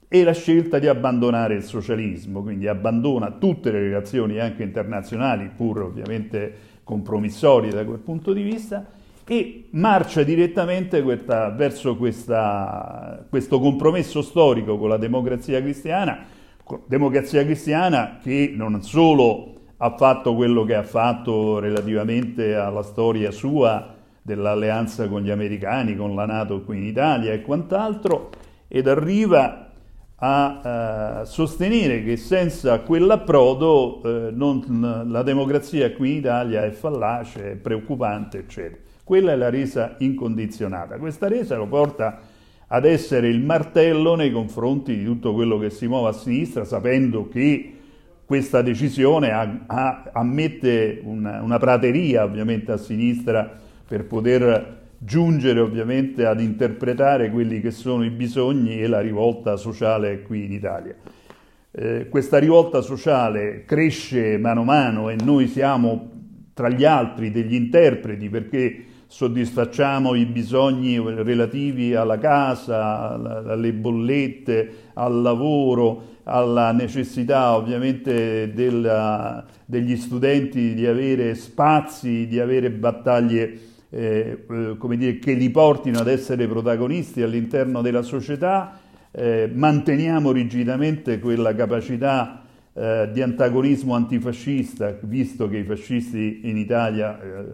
e 0.09 0.25
la 0.25 0.33
scelta 0.33 0.81
di 0.81 0.89
abbandonare 0.89 1.55
il 1.55 1.63
socialismo, 1.63 2.43
quindi 2.43 2.67
abbandona 2.67 3.33
tutte 3.33 3.71
le 3.71 3.79
relazioni 3.79 4.41
anche 4.41 4.65
internazionali, 4.65 5.51
pur 5.55 5.83
ovviamente 5.83 6.55
compromissorie 6.87 7.73
da 7.73 7.85
quel 7.85 7.99
punto 7.99 8.33
di 8.33 8.43
vista, 8.43 8.87
e 9.27 9.67
marcia 9.71 10.23
direttamente 10.23 11.03
questa, 11.03 11.51
verso 11.51 11.97
questa, 11.97 13.27
questo 13.29 13.59
compromesso 13.59 14.23
storico 14.23 14.79
con 14.79 14.89
la 14.89 14.97
democrazia 14.97 15.61
cristiana, 15.61 16.25
democrazia 16.87 17.45
cristiana 17.45 18.19
che 18.23 18.53
non 18.55 18.81
solo 18.83 19.55
ha 19.79 19.97
fatto 19.97 20.37
quello 20.37 20.63
che 20.63 20.77
ha 20.77 20.85
fatto 20.85 21.59
relativamente 21.59 22.55
alla 22.55 22.85
storia 22.85 23.33
sua 23.33 23.95
dell'alleanza 24.23 25.09
con 25.09 25.23
gli 25.23 25.31
americani, 25.31 25.97
con 25.97 26.15
la 26.15 26.25
Nato 26.25 26.63
qui 26.63 26.77
in 26.77 26.85
Italia 26.85 27.33
e 27.33 27.43
quant'altro, 27.43 28.31
ed 28.69 28.87
arriva 28.87 29.66
a 30.19 31.21
uh, 31.21 31.27
sostenere 31.27 32.03
che 32.03 32.17
senza 32.17 32.81
quell'approdo 32.81 34.01
uh, 34.03 34.09
non, 34.33 35.05
la 35.09 35.23
democrazia 35.23 35.93
qui 35.93 36.13
in 36.13 36.17
Italia 36.19 36.65
è 36.65 36.71
fallace, 36.71 37.53
è 37.53 37.55
preoccupante, 37.57 38.39
eccetera. 38.39 38.81
Quella 39.05 39.33
è 39.33 39.37
la 39.37 39.51
resa 39.51 39.95
incondizionata. 39.99 40.97
Questa 40.99 41.29
resa 41.29 41.57
lo 41.57 41.67
porta 41.67 42.21
ad 42.69 42.85
essere 42.85 43.29
il 43.29 43.41
martello 43.41 44.17
nei 44.17 44.33
confronti 44.33 44.97
di 44.97 45.05
tutto 45.05 45.33
quello 45.35 45.59
che 45.59 45.71
si 45.71 45.87
muove 45.87 46.09
a 46.09 46.13
sinistra, 46.13 46.65
sapendo 46.65 47.29
che 47.29 47.73
questa 48.25 48.63
decisione 48.63 49.31
a, 49.31 49.61
a, 49.67 50.11
ammette 50.13 51.01
una, 51.05 51.41
una, 51.43 51.59
prateria 51.59 52.25
ovviamente 52.25 52.73
a 52.73 52.77
sinistra 52.77 53.49
per 53.87 54.05
poter 54.07 54.86
giungere 54.99 55.61
ovviamente 55.61 56.25
ad 56.27 56.41
interpretare 56.41 57.31
quelli 57.31 57.61
che 57.61 57.71
sono 57.71 58.05
i 58.05 58.11
bisogni 58.11 58.81
e 58.81 58.87
la 58.87 59.01
rivolta 59.01 59.57
sociale 59.57 60.23
qui 60.23 60.45
in 60.45 60.53
Italia. 60.53 60.95
Eh, 61.71 62.09
questa 62.09 62.39
rivolta 62.39 62.81
sociale 62.81 63.65
cresce 63.67 64.39
mano 64.39 64.63
a 64.63 64.65
mano 64.65 65.11
e 65.11 65.17
noi 65.23 65.47
siamo 65.47 66.11
tra 66.55 66.71
gli 66.71 66.85
altri 66.85 67.31
degli 67.31 67.55
interpreti 67.55 68.31
perché 68.31 68.85
soddisfacciamo 69.09 70.15
i 70.15 70.25
bisogni 70.25 70.99
relativi 70.99 71.95
alla 71.95 72.19
casa, 72.19 73.13
alle 73.13 73.73
bollette, 73.73 74.71
al 74.95 75.21
lavoro, 75.21 76.15
alla 76.25 76.73
necessità 76.73 77.55
ovviamente 77.55 78.53
della, 78.53 79.45
degli 79.65 79.97
studenti 79.97 80.75
di 80.75 80.87
avere 80.87 81.35
spazi, 81.35 82.27
di 82.27 82.41
avere 82.41 82.71
battaglie 82.71 83.75
eh, 83.97 84.45
eh, 84.47 84.97
dire, 84.97 85.19
che 85.19 85.33
li 85.33 85.49
portino 85.49 86.01
ad 86.01 86.09
essere 86.09 86.47
protagonisti 86.47 87.23
all'interno 87.23 87.81
della 87.81 88.03
società, 88.03 88.79
eh, 89.11 89.51
manteniamo 89.51 90.33
rigidamente 90.33 91.19
quella 91.19 91.55
capacità 91.55 92.43
eh, 92.75 93.09
di 93.11 93.23
antagonismo 93.23 93.95
antifascista, 93.95 94.99
visto 95.01 95.49
che 95.49 95.57
i 95.57 95.65
fascisti 95.65 96.41
in 96.43 96.59
Italia, 96.59 97.19
eh, 97.19 97.45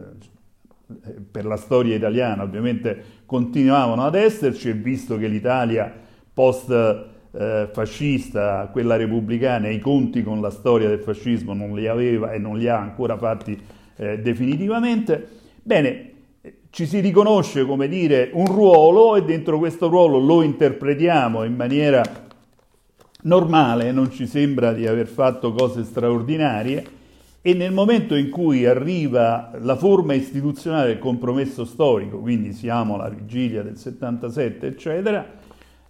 per 1.30 1.46
la 1.46 1.56
storia 1.56 1.94
italiana 1.94 2.42
ovviamente, 2.42 3.20
continuavano 3.24 4.02
ad 4.04 4.16
esserci 4.16 4.68
e 4.68 4.72
visto 4.72 5.16
che 5.18 5.28
l'Italia 5.28 5.94
post 6.34 6.70
eh, 6.70 7.68
fascista, 7.72 8.68
quella 8.72 8.96
repubblicana, 8.96 9.68
i 9.68 9.78
conti 9.78 10.24
con 10.24 10.40
la 10.40 10.50
storia 10.50 10.88
del 10.88 10.98
fascismo 10.98 11.54
non 11.54 11.72
li 11.72 11.86
aveva 11.86 12.32
e 12.32 12.38
non 12.38 12.58
li 12.58 12.66
ha 12.66 12.78
ancora 12.78 13.16
fatti 13.16 13.56
eh, 13.94 14.18
definitivamente, 14.18 15.24
bene, 15.62 16.11
ci 16.72 16.86
si 16.86 17.00
riconosce, 17.00 17.66
come 17.66 17.86
dire, 17.86 18.30
un 18.32 18.46
ruolo 18.46 19.14
e 19.14 19.24
dentro 19.24 19.58
questo 19.58 19.88
ruolo 19.88 20.18
lo 20.18 20.40
interpretiamo 20.40 21.44
in 21.44 21.54
maniera 21.54 22.02
normale, 23.24 23.92
non 23.92 24.10
ci 24.10 24.26
sembra 24.26 24.72
di 24.72 24.86
aver 24.86 25.06
fatto 25.06 25.52
cose 25.52 25.84
straordinarie 25.84 27.00
e 27.42 27.52
nel 27.52 27.72
momento 27.72 28.14
in 28.14 28.30
cui 28.30 28.64
arriva 28.64 29.50
la 29.60 29.76
forma 29.76 30.14
istituzionale 30.14 30.86
del 30.86 30.98
compromesso 30.98 31.66
storico, 31.66 32.20
quindi 32.20 32.54
siamo 32.54 32.94
alla 32.94 33.10
vigilia 33.10 33.62
del 33.62 33.76
77, 33.76 34.66
eccetera, 34.66 35.30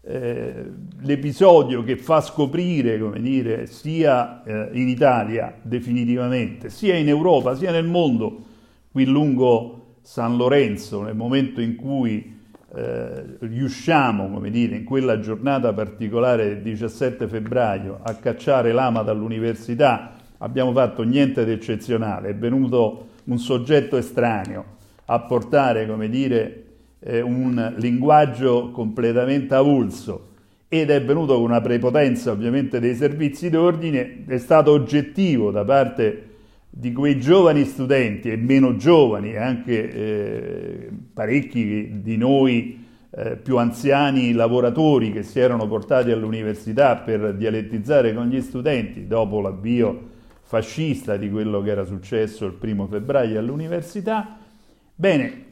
eh, 0.00 0.64
l'episodio 0.98 1.84
che 1.84 1.96
fa 1.96 2.20
scoprire, 2.20 2.98
come 2.98 3.20
dire, 3.20 3.66
sia 3.66 4.42
eh, 4.42 4.70
in 4.72 4.88
Italia 4.88 5.54
definitivamente, 5.62 6.70
sia 6.70 6.96
in 6.96 7.06
Europa, 7.06 7.54
sia 7.54 7.70
nel 7.70 7.86
mondo, 7.86 8.46
qui 8.90 9.04
lungo 9.04 9.81
San 10.02 10.36
Lorenzo, 10.36 11.02
nel 11.02 11.14
momento 11.14 11.60
in 11.60 11.76
cui 11.76 12.40
eh, 12.74 13.36
riusciamo, 13.38 14.28
come 14.28 14.50
dire, 14.50 14.76
in 14.76 14.84
quella 14.84 15.20
giornata 15.20 15.72
particolare 15.72 16.46
del 16.48 16.62
17 16.62 17.28
febbraio 17.28 18.00
a 18.02 18.14
cacciare 18.14 18.72
l'ama 18.72 19.02
dall'università, 19.02 20.12
abbiamo 20.38 20.72
fatto 20.72 21.02
niente 21.02 21.44
di 21.44 21.52
eccezionale, 21.52 22.30
è 22.30 22.34
venuto 22.34 23.08
un 23.24 23.38
soggetto 23.38 23.96
estraneo 23.96 24.64
a 25.06 25.20
portare, 25.20 25.86
come 25.86 26.08
dire, 26.08 26.64
eh, 26.98 27.20
un 27.20 27.74
linguaggio 27.76 28.70
completamente 28.70 29.54
avulso 29.54 30.30
ed 30.68 30.90
è 30.90 31.04
venuto 31.04 31.34
con 31.34 31.44
una 31.44 31.60
prepotenza 31.60 32.30
ovviamente 32.30 32.80
dei 32.80 32.94
servizi 32.94 33.50
d'ordine, 33.50 34.24
è 34.26 34.38
stato 34.38 34.72
oggettivo 34.72 35.50
da 35.50 35.64
parte 35.64 36.30
di 36.74 36.90
quei 36.92 37.20
giovani 37.20 37.64
studenti 37.66 38.30
e 38.30 38.36
meno 38.36 38.76
giovani, 38.76 39.36
anche 39.36 39.92
eh, 39.92 40.88
parecchi 41.12 42.00
di 42.00 42.16
noi 42.16 42.82
eh, 43.10 43.36
più 43.36 43.58
anziani 43.58 44.32
lavoratori 44.32 45.12
che 45.12 45.22
si 45.22 45.38
erano 45.38 45.68
portati 45.68 46.10
all'università 46.12 46.96
per 46.96 47.34
dialettizzare 47.34 48.14
con 48.14 48.28
gli 48.28 48.40
studenti 48.40 49.06
dopo 49.06 49.42
l'avvio 49.42 50.08
fascista 50.40 51.18
di 51.18 51.30
quello 51.30 51.60
che 51.60 51.70
era 51.70 51.84
successo 51.84 52.46
il 52.46 52.54
primo 52.54 52.86
febbraio 52.86 53.38
all'università. 53.38 54.38
Bene, 54.94 55.44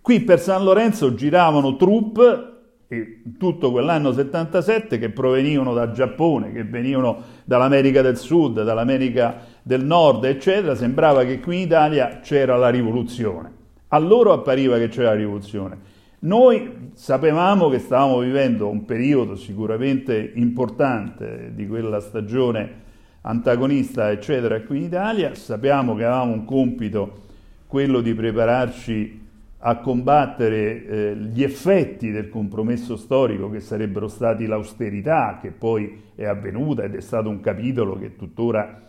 qui 0.00 0.20
per 0.20 0.38
San 0.38 0.62
Lorenzo 0.62 1.12
giravano 1.14 1.74
troupe 1.74 2.52
e 2.90 3.22
tutto 3.36 3.70
quell'anno 3.70 4.12
77 4.12 4.98
che 4.98 5.10
provenivano 5.10 5.74
dal 5.74 5.92
Giappone, 5.92 6.52
che 6.52 6.64
venivano 6.64 7.22
dall'America 7.44 8.00
del 8.00 8.16
Sud, 8.16 8.62
dall'America 8.62 9.44
del 9.68 9.84
Nord, 9.84 10.24
eccetera, 10.24 10.74
sembrava 10.74 11.24
che 11.24 11.40
qui 11.40 11.56
in 11.56 11.62
Italia 11.64 12.20
c'era 12.22 12.56
la 12.56 12.70
rivoluzione. 12.70 13.52
A 13.88 13.98
loro 13.98 14.32
appariva 14.32 14.78
che 14.78 14.88
c'era 14.88 15.10
la 15.10 15.16
rivoluzione. 15.16 15.76
Noi 16.20 16.92
sapevamo 16.94 17.68
che 17.68 17.78
stavamo 17.78 18.20
vivendo 18.20 18.66
un 18.70 18.86
periodo 18.86 19.36
sicuramente 19.36 20.32
importante 20.36 21.52
di 21.54 21.66
quella 21.66 22.00
stagione 22.00 22.86
antagonista, 23.20 24.10
eccetera, 24.10 24.58
qui 24.62 24.78
in 24.78 24.84
Italia, 24.84 25.34
sappiamo 25.34 25.94
che 25.94 26.04
avevamo 26.04 26.32
un 26.32 26.46
compito, 26.46 27.24
quello 27.66 28.00
di 28.00 28.14
prepararci 28.14 29.26
a 29.58 29.76
combattere 29.80 30.86
eh, 30.86 31.14
gli 31.14 31.42
effetti 31.42 32.10
del 32.10 32.30
compromesso 32.30 32.96
storico 32.96 33.50
che 33.50 33.60
sarebbero 33.60 34.08
stati 34.08 34.46
l'austerità 34.46 35.38
che 35.42 35.50
poi 35.50 36.04
è 36.14 36.24
avvenuta 36.24 36.84
ed 36.84 36.94
è 36.94 37.02
stato 37.02 37.28
un 37.28 37.40
capitolo 37.40 37.98
che 37.98 38.16
tuttora 38.16 38.84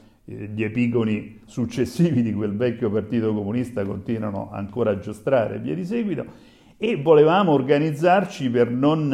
gli 0.54 0.64
epigoni 0.64 1.40
successivi 1.46 2.22
di 2.22 2.34
quel 2.34 2.56
vecchio 2.56 2.90
partito 2.90 3.34
comunista 3.34 3.84
continuano 3.84 4.50
ancora 4.52 4.92
a 4.92 5.00
giostrare 5.00 5.56
e 5.56 5.60
via 5.60 5.76
di 5.76 5.86
seguito 5.86 6.26
e 6.78 6.96
volevamo 6.96 7.52
organizzarci 7.52 8.50
per 8.50 8.70
non 8.70 9.12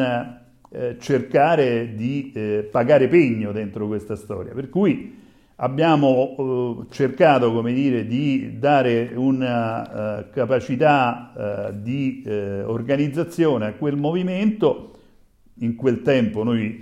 eh, 0.69 0.97
cercare 0.99 1.95
di 1.95 2.31
eh, 2.33 2.67
pagare 2.69 3.07
pegno 3.07 3.51
dentro 3.51 3.87
questa 3.87 4.15
storia 4.15 4.53
per 4.53 4.69
cui 4.69 5.23
Abbiamo 5.57 6.35
eh, 6.37 6.93
cercato, 6.93 7.53
come 7.53 7.71
dire, 7.71 8.05
di 8.05 8.59
dare 8.59 9.11
una 9.15 10.19
uh, 10.19 10.29
capacità 10.29 11.31
uh, 11.71 11.81
di 11.81 12.23
uh, 12.25 12.69
organizzazione 12.69 13.67
a 13.67 13.73
quel 13.73 13.95
movimento. 13.95 14.94
In 15.59 15.75
quel 15.75 16.01
tempo 16.01 16.43
noi 16.43 16.77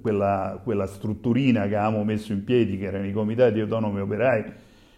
quella, 0.00 0.58
quella, 0.62 0.86
strutturina 0.86 1.68
che 1.68 1.76
avevamo 1.76 2.04
messo 2.04 2.32
in 2.32 2.42
piedi, 2.42 2.78
che 2.78 2.86
erano 2.86 3.06
i 3.06 3.12
comitati 3.12 3.60
autonomi 3.60 4.00
operai, 4.00 4.44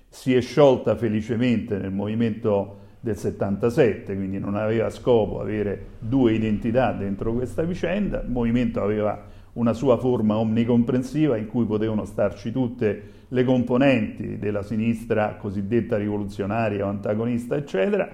si 0.09 0.33
è 0.35 0.41
sciolta 0.41 0.95
felicemente 0.95 1.77
nel 1.77 1.91
movimento 1.91 2.85
del 3.01 3.17
77, 3.17 4.15
quindi 4.15 4.39
non 4.39 4.55
aveva 4.55 4.91
scopo 4.91 5.41
avere 5.41 5.87
due 5.99 6.35
identità 6.35 6.93
dentro 6.93 7.33
questa 7.33 7.63
vicenda. 7.63 8.23
Il 8.23 8.31
movimento 8.31 8.81
aveva 8.81 9.25
una 9.55 9.73
sua 9.73 9.97
forma 9.97 10.37
omnicomprensiva 10.37 11.37
in 11.37 11.47
cui 11.47 11.65
potevano 11.65 12.05
starci 12.05 12.53
tutte 12.53 13.03
le 13.29 13.45
componenti 13.45 14.39
della 14.39 14.63
sinistra 14.63 15.37
cosiddetta 15.37 15.97
rivoluzionaria 15.97 16.85
o 16.85 16.89
antagonista, 16.89 17.57
eccetera, 17.57 18.09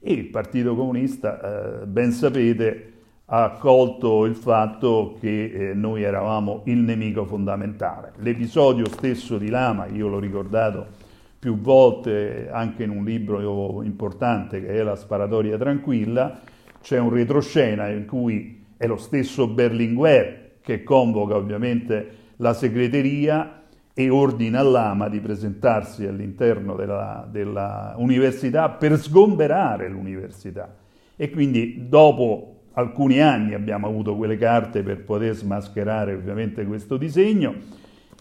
e 0.00 0.12
il 0.12 0.26
Partito 0.26 0.74
Comunista, 0.74 1.82
eh, 1.82 1.86
ben 1.86 2.12
sapete, 2.12 2.92
ha 3.26 3.44
accolto 3.44 4.26
il 4.26 4.34
fatto 4.34 5.16
che 5.18 5.44
eh, 5.44 5.74
noi 5.74 6.02
eravamo 6.02 6.62
il 6.64 6.78
nemico 6.78 7.24
fondamentale. 7.24 8.12
L'episodio 8.16 8.86
stesso 8.88 9.38
di 9.38 9.48
Lama, 9.48 9.86
io 9.86 10.08
l'ho 10.08 10.18
ricordato 10.18 10.86
più 11.38 11.58
volte 11.58 12.48
anche 12.50 12.82
in 12.82 12.90
un 12.90 13.04
libro 13.04 13.82
importante 13.82 14.60
che 14.60 14.68
è 14.68 14.82
La 14.82 14.96
sparatoria 14.96 15.56
tranquilla, 15.56 16.40
c'è 16.82 16.98
un 16.98 17.10
retroscena 17.10 17.88
in 17.88 18.06
cui 18.06 18.62
è 18.76 18.86
lo 18.86 18.96
stesso 18.96 19.46
Berlinguer 19.46 20.56
che 20.60 20.82
convoca 20.82 21.36
ovviamente 21.36 22.22
la 22.36 22.52
segreteria 22.52 23.62
e 23.94 24.10
ordina 24.10 24.58
all'AMA 24.58 25.08
di 25.08 25.20
presentarsi 25.20 26.04
all'interno 26.04 26.74
della, 26.74 27.26
della 27.30 27.94
università 27.96 28.68
per 28.70 28.98
sgomberare 28.98 29.88
l'università. 29.88 30.74
E 31.16 31.30
quindi 31.30 31.86
dopo 31.88 32.53
alcuni 32.74 33.20
anni 33.20 33.54
abbiamo 33.54 33.86
avuto 33.86 34.16
quelle 34.16 34.36
carte 34.36 34.82
per 34.82 35.04
poter 35.04 35.34
smascherare 35.34 36.14
ovviamente 36.14 36.64
questo 36.64 36.96
disegno. 36.96 37.54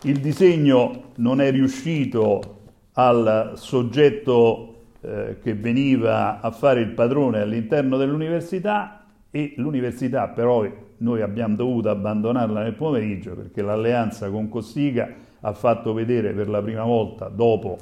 Il 0.03 0.19
disegno 0.19 1.11
non 1.15 1.41
è 1.41 1.51
riuscito 1.51 2.61
al 2.93 3.53
soggetto 3.55 4.73
eh, 5.01 5.37
che 5.41 5.53
veniva 5.53 6.41
a 6.41 6.51
fare 6.51 6.81
il 6.81 6.89
padrone 6.89 7.39
all'interno 7.39 7.97
dell'università 7.97 9.05
e 9.31 9.53
l'università 9.57 10.27
però 10.27 10.65
noi 10.97 11.21
abbiamo 11.21 11.55
dovuto 11.55 11.89
abbandonarla 11.89 12.61
nel 12.61 12.73
pomeriggio 12.73 13.33
perché 13.33 13.61
l'alleanza 13.61 14.29
con 14.29 14.49
Cossiga 14.49 15.11
ha 15.41 15.53
fatto 15.53 15.93
vedere 15.93 16.33
per 16.33 16.49
la 16.49 16.61
prima 16.61 16.83
volta 16.83 17.29
dopo 17.29 17.79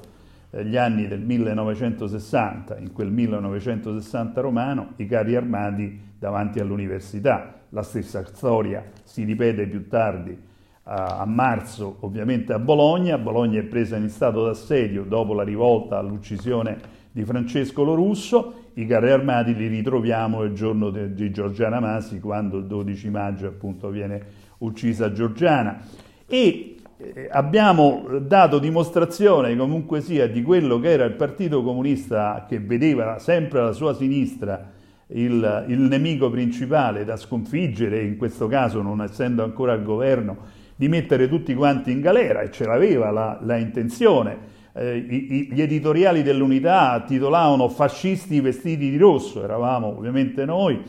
eh, 0.52 0.66
gli 0.66 0.78
anni 0.78 1.08
del 1.08 1.22
1960, 1.22 2.78
in 2.78 2.92
quel 2.94 3.12
1960 3.12 4.42
romano, 4.42 4.94
i 4.98 5.06
carri 5.06 5.36
armati 5.36 6.10
davanti 6.22 6.60
all'università. 6.60 7.62
La 7.70 7.82
stessa 7.82 8.24
storia 8.26 8.84
si 9.04 9.24
ripete 9.24 9.66
più 9.66 9.88
tardi 9.88 10.38
a, 10.84 11.26
marzo, 11.26 11.98
ovviamente 12.02 12.54
a 12.54 12.60
Bologna. 12.60 13.18
Bologna 13.18 13.60
è 13.60 13.64
presa 13.64 13.96
in 13.96 14.08
stato 14.08 14.46
d'assedio 14.46 15.04
dopo 15.04 15.34
la 15.34 15.42
rivolta 15.42 15.98
all'uccisione 15.98 17.00
di 17.12 17.26
Francesco 17.26 17.84
Lorusso 17.84 18.54
i 18.76 18.86
carri 18.86 19.10
armati 19.10 19.56
li 19.56 19.68
ritroviamo 19.68 20.44
il 20.44 20.54
giorno 20.54 20.92
di 20.92 21.32
Giorgiana 21.32 21.80
Masi, 21.80 22.20
quando 22.20 22.58
il 22.58 22.68
12 22.68 23.10
maggio 23.10 23.48
appunto 23.48 23.90
viene 23.90 24.22
uccisa 24.60 25.12
Giorgiana. 25.12 25.82
E 26.28 26.76
eh, 26.98 27.28
abbiamo 27.32 28.06
dato 28.22 28.60
dimostrazione 28.60 29.58
comunque 29.58 30.02
sia 30.02 30.28
di 30.28 30.44
quello 30.44 30.80
che 30.80 30.92
era 30.92 31.04
il 31.04 31.14
Partito 31.14 31.64
Comunista 31.64 32.46
che 32.48 32.60
vedeva 32.60 33.18
sempre 33.18 33.60
alla 33.60 33.74
sua 33.74 33.96
sinistra 33.96 34.80
il, 35.14 35.66
il 35.68 35.80
nemico 35.80 36.30
principale 36.30 37.04
da 37.04 37.18
sconfiggere, 37.18 38.02
in 38.02 38.18
questo 38.18 38.48
caso 38.48 38.82
non 38.82 39.02
essendo 39.02 39.44
ancora 39.44 39.74
al 39.74 39.84
governo, 39.84 40.38
di 40.76 40.88
mettere 40.88 41.28
tutti 41.28 41.54
quanti 41.54 41.92
in 41.92 42.02
galera 42.02 42.42
e 42.42 42.52
ce 42.52 42.66
l'aveva 42.66 43.12
la, 43.12 43.40
la 43.44 43.58
intenzione. 43.58 44.60
Eh, 44.74 44.96
i, 44.98 45.50
gli 45.52 45.62
editoriali 45.62 46.24
dell'unità 46.24 47.04
titolavano 47.06 47.68
fascisti 47.70 48.40
vestiti 48.40 48.90
di 48.90 48.98
rosso, 48.98 49.44
eravamo 49.44 49.88
ovviamente 49.88 50.46
noi, 50.46 50.82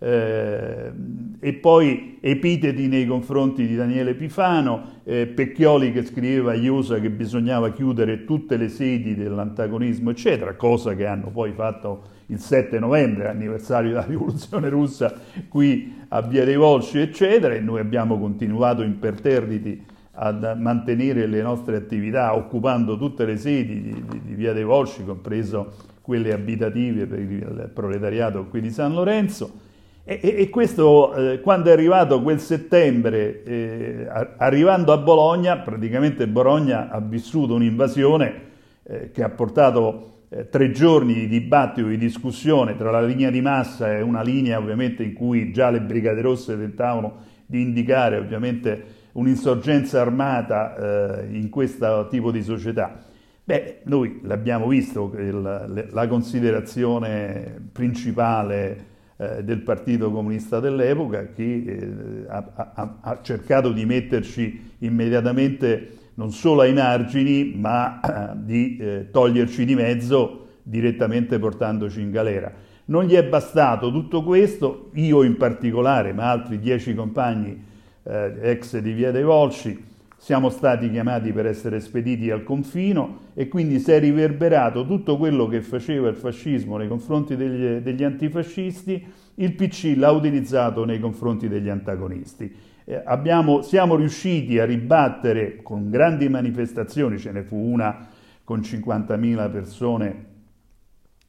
eh, 0.00 0.92
e 1.40 1.52
poi 1.54 2.18
epiteti 2.20 2.88
nei 2.88 3.06
confronti 3.06 3.66
di 3.66 3.74
Daniele 3.74 4.14
Pifano, 4.14 5.00
eh, 5.04 5.26
Pecchioli 5.26 5.92
che 5.92 6.04
scriveva 6.04 6.52
a 6.52 6.54
Iosa 6.54 7.00
che 7.00 7.10
bisognava 7.10 7.72
chiudere 7.72 8.24
tutte 8.24 8.56
le 8.56 8.68
sedi 8.68 9.14
dell'antagonismo, 9.14 10.10
eccetera, 10.10 10.54
cosa 10.54 10.94
che 10.94 11.06
hanno 11.06 11.30
poi 11.30 11.52
fatto 11.52 12.16
il 12.30 12.40
7 12.40 12.78
novembre, 12.78 13.28
anniversario 13.28 13.90
della 13.90 14.04
rivoluzione 14.06 14.68
russa, 14.68 15.14
qui 15.48 16.04
a 16.08 16.22
Via 16.22 16.44
dei 16.44 16.56
Volsci, 16.56 16.98
eccetera, 16.98 17.54
e 17.54 17.60
noi 17.60 17.80
abbiamo 17.80 18.18
continuato 18.18 18.82
imperterriti 18.82 19.84
a 20.20 20.54
mantenere 20.56 21.26
le 21.26 21.40
nostre 21.42 21.76
attività 21.76 22.34
occupando 22.34 22.98
tutte 22.98 23.24
le 23.24 23.36
sedi 23.36 23.82
di, 23.82 24.04
di, 24.08 24.20
di 24.24 24.34
Via 24.34 24.52
dei 24.52 24.64
Volsci, 24.64 25.04
compreso 25.04 25.72
quelle 26.00 26.32
abitative 26.32 27.06
per 27.06 27.18
il 27.18 27.70
proletariato 27.72 28.46
qui 28.46 28.60
di 28.60 28.70
San 28.70 28.94
Lorenzo. 28.94 29.66
E, 30.04 30.18
e 30.22 30.48
questo, 30.48 31.14
eh, 31.14 31.40
quando 31.40 31.68
è 31.68 31.72
arrivato 31.72 32.22
quel 32.22 32.40
settembre, 32.40 33.42
eh, 33.44 34.06
arrivando 34.38 34.92
a 34.92 34.96
Bologna, 34.96 35.58
praticamente 35.58 36.26
Bologna 36.26 36.88
ha 36.90 36.98
vissuto 36.98 37.54
un'invasione 37.54 38.40
eh, 38.84 39.10
che 39.12 39.22
ha 39.22 39.28
portato 39.28 40.17
eh, 40.30 40.48
tre 40.48 40.70
giorni 40.70 41.14
di 41.14 41.28
dibattito, 41.28 41.88
di 41.88 41.98
discussione 41.98 42.76
tra 42.76 42.90
la 42.90 43.02
linea 43.02 43.30
di 43.30 43.40
massa 43.40 43.96
e 43.96 44.02
una 44.02 44.22
linea 44.22 44.58
ovviamente 44.58 45.02
in 45.02 45.14
cui 45.14 45.52
già 45.52 45.70
le 45.70 45.80
Brigate 45.80 46.20
Rosse 46.20 46.56
tentavano 46.56 47.24
di 47.46 47.62
indicare 47.62 48.18
ovviamente 48.18 48.96
un'insorgenza 49.12 50.00
armata 50.00 51.22
eh, 51.22 51.36
in 51.36 51.48
questo 51.48 52.06
tipo 52.10 52.30
di 52.30 52.42
società. 52.42 53.04
Beh, 53.42 53.80
noi 53.84 54.20
l'abbiamo 54.24 54.68
visto, 54.68 55.10
la, 55.16 55.66
la 55.66 56.06
considerazione 56.06 57.70
principale 57.72 58.96
eh, 59.16 59.42
del 59.42 59.62
Partito 59.62 60.12
Comunista 60.12 60.60
dell'epoca 60.60 61.32
che 61.32 61.64
eh, 61.66 62.24
ha, 62.28 62.72
ha, 62.74 62.98
ha, 63.00 63.18
cercato 63.22 63.72
di 63.72 63.84
metterci 63.84 64.74
immediatamente 64.78 65.88
non 66.18 66.32
solo 66.32 66.62
ai 66.62 66.72
margini, 66.72 67.54
ma 67.56 68.00
eh, 68.00 68.36
di 68.36 68.76
eh, 68.76 69.08
toglierci 69.10 69.64
di 69.64 69.76
mezzo 69.76 70.46
direttamente 70.62 71.38
portandoci 71.38 72.00
in 72.00 72.10
galera. 72.10 72.52
Non 72.86 73.04
gli 73.04 73.14
è 73.14 73.24
bastato 73.24 73.92
tutto 73.92 74.24
questo, 74.24 74.90
io 74.94 75.22
in 75.22 75.36
particolare, 75.36 76.12
ma 76.12 76.30
altri 76.30 76.58
dieci 76.58 76.92
compagni 76.94 77.62
eh, 78.02 78.32
ex 78.42 78.78
di 78.78 78.92
Via 78.92 79.12
dei 79.12 79.22
Volsci, 79.22 79.86
siamo 80.16 80.48
stati 80.50 80.90
chiamati 80.90 81.32
per 81.32 81.46
essere 81.46 81.78
spediti 81.78 82.32
al 82.32 82.42
confino 82.42 83.26
e 83.34 83.46
quindi 83.46 83.78
si 83.78 83.92
è 83.92 84.00
riverberato 84.00 84.84
tutto 84.84 85.16
quello 85.16 85.46
che 85.46 85.60
faceva 85.60 86.08
il 86.08 86.16
fascismo 86.16 86.76
nei 86.76 86.88
confronti 86.88 87.36
degli, 87.36 87.80
degli 87.80 88.02
antifascisti, 88.02 89.06
il 89.36 89.52
PC 89.54 89.94
l'ha 89.94 90.10
utilizzato 90.10 90.84
nei 90.84 90.98
confronti 90.98 91.46
degli 91.46 91.68
antagonisti. 91.68 92.52
Eh, 92.90 93.02
abbiamo, 93.04 93.60
siamo 93.60 93.96
riusciti 93.96 94.58
a 94.58 94.64
ribattere 94.64 95.62
con 95.62 95.90
grandi 95.90 96.26
manifestazioni, 96.30 97.18
ce 97.18 97.32
ne 97.32 97.42
fu 97.42 97.54
una 97.54 98.08
con 98.42 98.60
50.000 98.60 99.50
persone 99.50 100.26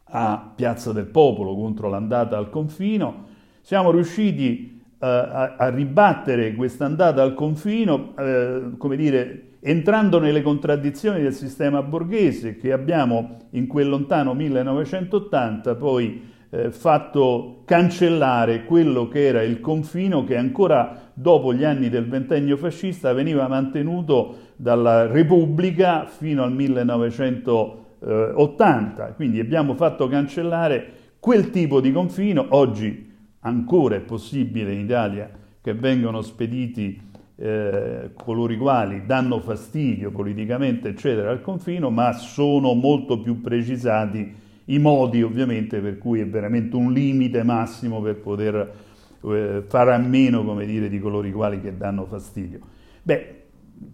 a 0.04 0.54
Piazza 0.56 0.94
del 0.94 1.08
Popolo 1.08 1.54
contro 1.56 1.90
l'andata 1.90 2.38
al 2.38 2.50
confino, 2.50 3.26
siamo 3.60 3.92
riusciti 3.92 4.82
a, 5.00 5.56
a 5.58 5.68
ribattere 5.68 6.56
questa 6.56 6.86
andata 6.86 7.22
al 7.24 7.34
confino, 7.34 8.16
eh, 8.18 8.72
come 8.78 8.96
dire, 8.96 9.56
entrando 9.60 10.18
nelle 10.18 10.42
contraddizioni 10.42 11.22
del 11.22 11.34
sistema 11.34 11.84
borghese 11.84 12.56
che 12.56 12.72
abbiamo 12.72 13.50
in 13.50 13.68
quel 13.68 13.90
lontano 13.90 14.34
1980 14.34 15.76
poi 15.76 16.22
eh, 16.52 16.72
fatto 16.72 17.62
cancellare 17.66 18.66
quello 18.66 19.08
che 19.08 19.28
era 19.28 19.44
il 19.44 19.60
confino 19.60 20.24
che 20.24 20.36
ancora 20.36 21.12
dopo 21.14 21.54
gli 21.54 21.64
anni 21.64 21.90
del 21.90 22.08
ventennio 22.08 22.58
fascista 22.58 23.14
veniva 23.14 23.48
mantenuto 23.48 24.48
dalla 24.56 25.06
Repubblica 25.06 26.08
fino 26.08 26.42
al 26.44 26.52
1980. 26.54 29.14
Quindi 29.14 29.40
abbiamo 29.40 29.76
fatto 29.76 30.08
cancellare 30.08 30.94
quel 31.20 31.52
tipo 31.52 31.82
di 31.82 31.92
confino, 31.92 32.48
oggi 32.50 33.08
ancora 33.42 33.96
è 33.96 34.02
possibile 34.02 34.74
in 34.74 34.80
Italia 34.80 35.30
che 35.62 35.74
vengano 35.74 36.22
spediti 36.22 37.08
eh, 37.36 38.12
coloro 38.16 38.52
i 38.52 38.58
quali 38.58 39.06
danno 39.06 39.40
fastidio 39.40 40.12
politicamente, 40.12 40.90
eccetera, 40.90 41.30
al 41.30 41.40
confino, 41.42 41.90
ma 41.90 42.12
sono 42.14 42.74
molto 42.74 43.22
più 43.22 43.40
precisati 43.42 44.48
i 44.70 44.80
modi, 44.80 45.22
ovviamente, 45.22 45.80
per 45.80 45.98
cui 45.98 46.20
è 46.20 46.28
veramente 46.28 46.76
un 46.76 46.92
limite 46.92 47.44
massimo 47.44 48.02
per 48.02 48.18
poter 48.18 48.74
eh, 49.22 49.64
fare 49.68 49.94
a 49.94 49.98
meno, 49.98 50.44
come 50.44 50.66
dire, 50.66 50.90
di 50.90 51.00
coloro 51.00 51.28
i 51.28 51.32
quali 51.32 51.62
che 51.62 51.76
danno 51.76 52.06
fastidio. 52.06 52.60
Beh, 53.02 53.36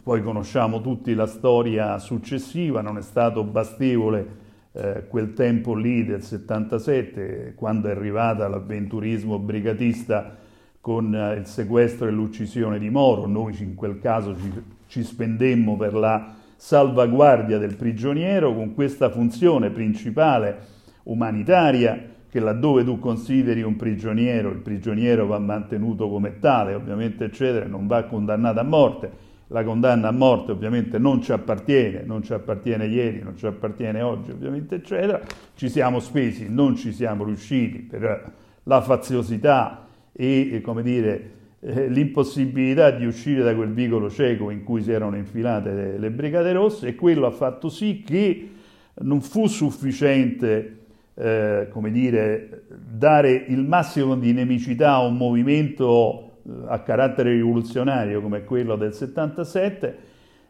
poi 0.03 0.21
conosciamo 0.21 0.81
tutti 0.81 1.13
la 1.13 1.27
storia 1.27 1.97
successiva, 1.99 2.81
non 2.81 2.97
è 2.97 3.01
stato 3.01 3.43
bastevole 3.43 4.43
eh, 4.73 5.05
quel 5.07 5.33
tempo 5.33 5.75
lì 5.75 6.03
del 6.03 6.21
77, 6.21 7.53
quando 7.55 7.87
è 7.87 7.91
arrivata 7.91 8.47
l'avventurismo 8.47 9.39
brigatista 9.39 10.35
con 10.81 11.15
eh, 11.15 11.35
il 11.35 11.45
sequestro 11.45 12.07
e 12.07 12.11
l'uccisione 12.11 12.79
di 12.79 12.89
Moro, 12.89 13.27
noi 13.27 13.55
in 13.59 13.75
quel 13.75 13.99
caso 13.99 14.35
ci, 14.35 14.51
ci 14.87 15.03
spendemmo 15.03 15.77
per 15.77 15.93
la 15.93 16.35
salvaguardia 16.55 17.57
del 17.57 17.75
prigioniero 17.75 18.53
con 18.53 18.73
questa 18.73 19.09
funzione 19.09 19.69
principale 19.69 20.57
umanitaria 21.03 22.13
che 22.29 22.39
laddove 22.39 22.83
tu 22.83 22.99
consideri 22.99 23.61
un 23.61 23.77
prigioniero, 23.77 24.49
il 24.49 24.59
prigioniero 24.59 25.25
va 25.25 25.39
mantenuto 25.39 26.09
come 26.09 26.39
tale, 26.39 26.73
ovviamente 26.73 27.25
eccetera, 27.25 27.65
non 27.65 27.87
va 27.87 28.03
condannato 28.03 28.59
a 28.59 28.63
morte. 28.63 29.11
La 29.47 29.63
condanna 29.63 30.07
a 30.07 30.11
morte 30.11 30.51
ovviamente 30.51 30.97
non 30.97 31.21
ci 31.21 31.31
appartiene, 31.31 32.01
non 32.03 32.23
ci 32.23 32.33
appartiene 32.33 32.87
ieri, 32.87 33.21
non 33.21 33.37
ci 33.37 33.45
appartiene 33.45 34.01
oggi 34.01 34.31
ovviamente 34.31 34.75
eccetera, 34.75 35.21
ci 35.53 35.69
siamo 35.69 35.99
spesi, 35.99 36.47
non 36.49 36.75
ci 36.75 36.91
siamo 36.91 37.23
riusciti 37.23 37.79
per 37.79 38.33
la 38.63 38.81
faziosità 38.81 39.85
e, 40.11 40.61
come 40.63 40.81
dire, 40.81 41.31
eh, 41.59 41.87
l'impossibilità 41.87 42.91
di 42.91 43.05
uscire 43.05 43.43
da 43.43 43.55
quel 43.55 43.71
vicolo 43.71 44.09
cieco 44.09 44.49
in 44.49 44.63
cui 44.63 44.81
si 44.81 44.91
erano 44.91 45.15
infilate 45.15 45.73
le, 45.73 45.97
le 45.97 46.11
Brigate 46.11 46.51
Rosse 46.51 46.87
e 46.87 46.95
quello 46.95 47.25
ha 47.25 47.31
fatto 47.31 47.69
sì 47.69 48.03
che 48.05 48.49
non 48.95 49.21
fu 49.21 49.47
sufficiente 49.47 50.85
eh, 51.15 51.67
come 51.71 51.91
dire, 51.91 52.63
dare 52.67 53.31
il 53.31 53.63
massimo 53.63 54.15
di 54.15 54.33
nemicità 54.33 54.93
a 54.93 55.05
un 55.05 55.15
movimento 55.15 56.39
a 56.67 56.79
carattere 56.79 57.31
rivoluzionario 57.31 58.21
come 58.21 58.43
quello 58.43 58.75
del 58.75 58.93
77, 58.93 59.97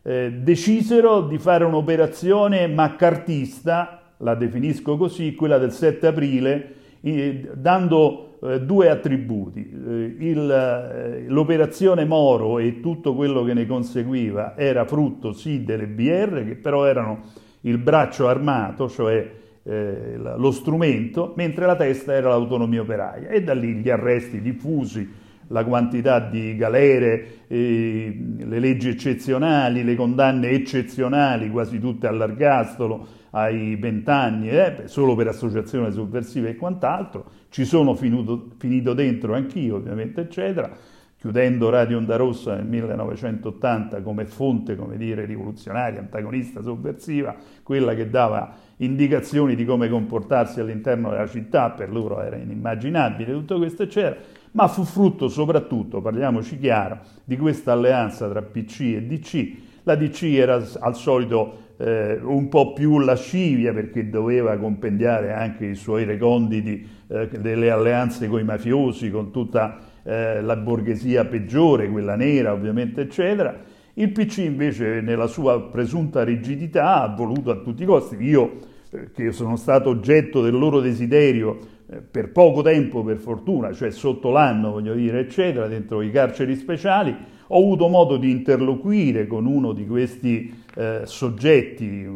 eh, 0.01 0.31
decisero 0.41 1.21
di 1.21 1.37
fare 1.37 1.63
un'operazione 1.63 2.67
maccartista, 2.67 4.13
la 4.17 4.35
definisco 4.35 4.97
così, 4.97 5.35
quella 5.35 5.57
del 5.57 5.71
7 5.71 6.07
aprile, 6.07 6.73
eh, 7.01 7.49
dando 7.53 8.24
eh, 8.41 8.61
due 8.61 8.89
attributi. 8.89 9.59
Eh, 9.59 10.15
il, 10.19 10.51
eh, 10.51 11.25
l'operazione 11.27 12.05
Moro 12.05 12.59
e 12.59 12.79
tutto 12.79 13.15
quello 13.15 13.43
che 13.43 13.53
ne 13.53 13.65
conseguiva 13.65 14.57
era 14.57 14.85
frutto 14.85 15.33
sì 15.33 15.63
delle 15.63 15.87
BR, 15.87 16.45
che 16.45 16.55
però 16.55 16.85
erano 16.85 17.23
il 17.61 17.77
braccio 17.77 18.27
armato, 18.27 18.87
cioè 18.89 19.31
eh, 19.63 20.17
lo 20.17 20.51
strumento, 20.51 21.33
mentre 21.35 21.65
la 21.65 21.75
testa 21.75 22.13
era 22.13 22.29
l'autonomia 22.29 22.81
operaia. 22.81 23.29
E 23.29 23.43
da 23.43 23.53
lì 23.53 23.75
gli 23.75 23.89
arresti 23.89 24.41
diffusi, 24.41 25.09
la 25.47 25.63
quantità 25.63 26.19
di 26.19 26.55
galere, 26.55 27.45
eh, 27.47 28.17
le 28.37 28.59
leggi 28.59 28.89
eccezionali, 28.89 29.83
le 29.83 29.95
condanne 29.95 30.49
eccezionali, 30.49 31.49
quasi 31.49 31.79
tutte 31.79 32.07
all'argastolo, 32.07 33.07
ai 33.31 33.75
vent'anni, 33.75 34.49
eh, 34.49 34.83
solo 34.85 35.15
per 35.15 35.27
associazione 35.27 35.91
sovversiva 35.91 36.47
e 36.47 36.55
quant'altro. 36.55 37.25
Ci 37.49 37.65
sono 37.65 37.93
finito, 37.93 38.51
finito 38.57 38.93
dentro 38.93 39.35
anch'io, 39.35 39.75
ovviamente, 39.75 40.21
eccetera 40.21 40.93
chiudendo 41.25 41.71
Radio 41.71 41.97
Onda 41.97 42.17
Rossa 42.17 42.53
nel 42.53 42.67
1980 42.67 44.03
come 44.03 44.27
fonte, 44.27 44.75
come 44.75 44.95
dire, 44.95 45.25
rivoluzionaria, 45.25 45.99
antagonista, 45.99 46.61
sovversiva, 46.61 47.35
quella 47.63 47.95
che 47.95 48.11
dava 48.11 48.53
indicazioni 48.77 49.55
di 49.55 49.65
come 49.65 49.89
comportarsi 49.89 50.59
all'interno 50.59 51.09
della 51.09 51.25
città, 51.25 51.71
per 51.71 51.91
loro 51.91 52.21
era 52.21 52.35
inimmaginabile 52.35 53.31
tutto 53.31 53.57
questo, 53.57 53.81
eccetera 53.81 54.17
ma 54.55 54.67
fu 54.67 54.83
frutto 54.83 55.27
soprattutto, 55.27 56.01
parliamoci 56.01 56.57
chiaro, 56.57 56.99
di 57.25 57.37
questa 57.37 57.73
alleanza 57.73 58.29
tra 58.29 58.41
PC 58.41 58.79
e 58.95 59.03
DC. 59.03 59.53
La 59.83 59.95
DC 59.95 60.23
era 60.23 60.63
al 60.79 60.95
solito 60.95 61.73
eh, 61.77 62.17
un 62.21 62.47
po' 62.47 62.71
più 62.71 62.99
lascivia 62.99 63.73
perché 63.73 64.09
doveva 64.09 64.57
compendiare 64.57 65.33
anche 65.33 65.65
i 65.65 65.75
suoi 65.75 66.05
reconditi 66.05 66.87
eh, 67.07 67.27
delle 67.27 67.69
alleanze 67.69 68.29
con 68.29 68.39
i 68.39 68.43
mafiosi, 68.43 69.11
con 69.11 69.29
tutta 69.29 69.77
eh, 70.03 70.41
la 70.41 70.55
borghesia 70.55 71.25
peggiore, 71.25 71.89
quella 71.89 72.15
nera 72.15 72.53
ovviamente, 72.53 73.01
eccetera. 73.01 73.61
Il 73.95 74.11
PC 74.11 74.37
invece 74.37 75.01
nella 75.01 75.27
sua 75.27 75.69
presunta 75.69 76.23
rigidità 76.23 77.01
ha 77.01 77.13
voluto 77.13 77.51
a 77.51 77.57
tutti 77.57 77.83
i 77.83 77.85
costi, 77.85 78.15
io 78.21 78.59
eh, 78.89 79.11
che 79.11 79.31
sono 79.33 79.57
stato 79.57 79.89
oggetto 79.89 80.41
del 80.41 80.57
loro 80.57 80.79
desiderio 80.79 81.73
per 82.09 82.31
poco 82.31 82.61
tempo, 82.61 83.03
per 83.03 83.17
fortuna, 83.17 83.73
cioè 83.73 83.91
sotto 83.91 84.31
l'anno, 84.31 84.71
voglio 84.71 84.93
dire, 84.93 85.19
eccetera, 85.19 85.67
dentro 85.67 86.01
i 86.01 86.11
carceri 86.11 86.55
speciali, 86.55 87.15
ho 87.47 87.57
avuto 87.57 87.87
modo 87.87 88.17
di 88.17 88.31
interloquire 88.31 89.27
con 89.27 89.45
uno 89.45 89.71
di 89.71 89.85
questi 89.85 90.63
eh, 90.75 91.01
soggetti, 91.03 92.07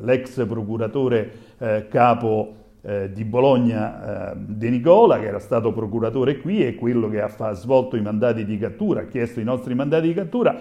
l'ex 0.00 0.46
procuratore 0.46 1.30
eh, 1.58 1.86
capo 1.88 2.54
eh, 2.82 3.10
di 3.12 3.24
Bologna 3.24 4.32
eh, 4.32 4.36
De 4.36 4.68
Nicola, 4.68 5.18
che 5.18 5.26
era 5.26 5.38
stato 5.38 5.72
procuratore 5.72 6.38
qui 6.38 6.64
e 6.64 6.74
quello 6.74 7.08
che 7.08 7.20
ha, 7.20 7.32
ha 7.36 7.52
svolto 7.52 7.96
i 7.96 8.02
mandati 8.02 8.44
di 8.44 8.58
cattura, 8.58 9.00
ha 9.00 9.06
chiesto 9.06 9.40
i 9.40 9.44
nostri 9.44 9.74
mandati 9.74 10.08
di 10.08 10.14
cattura, 10.14 10.60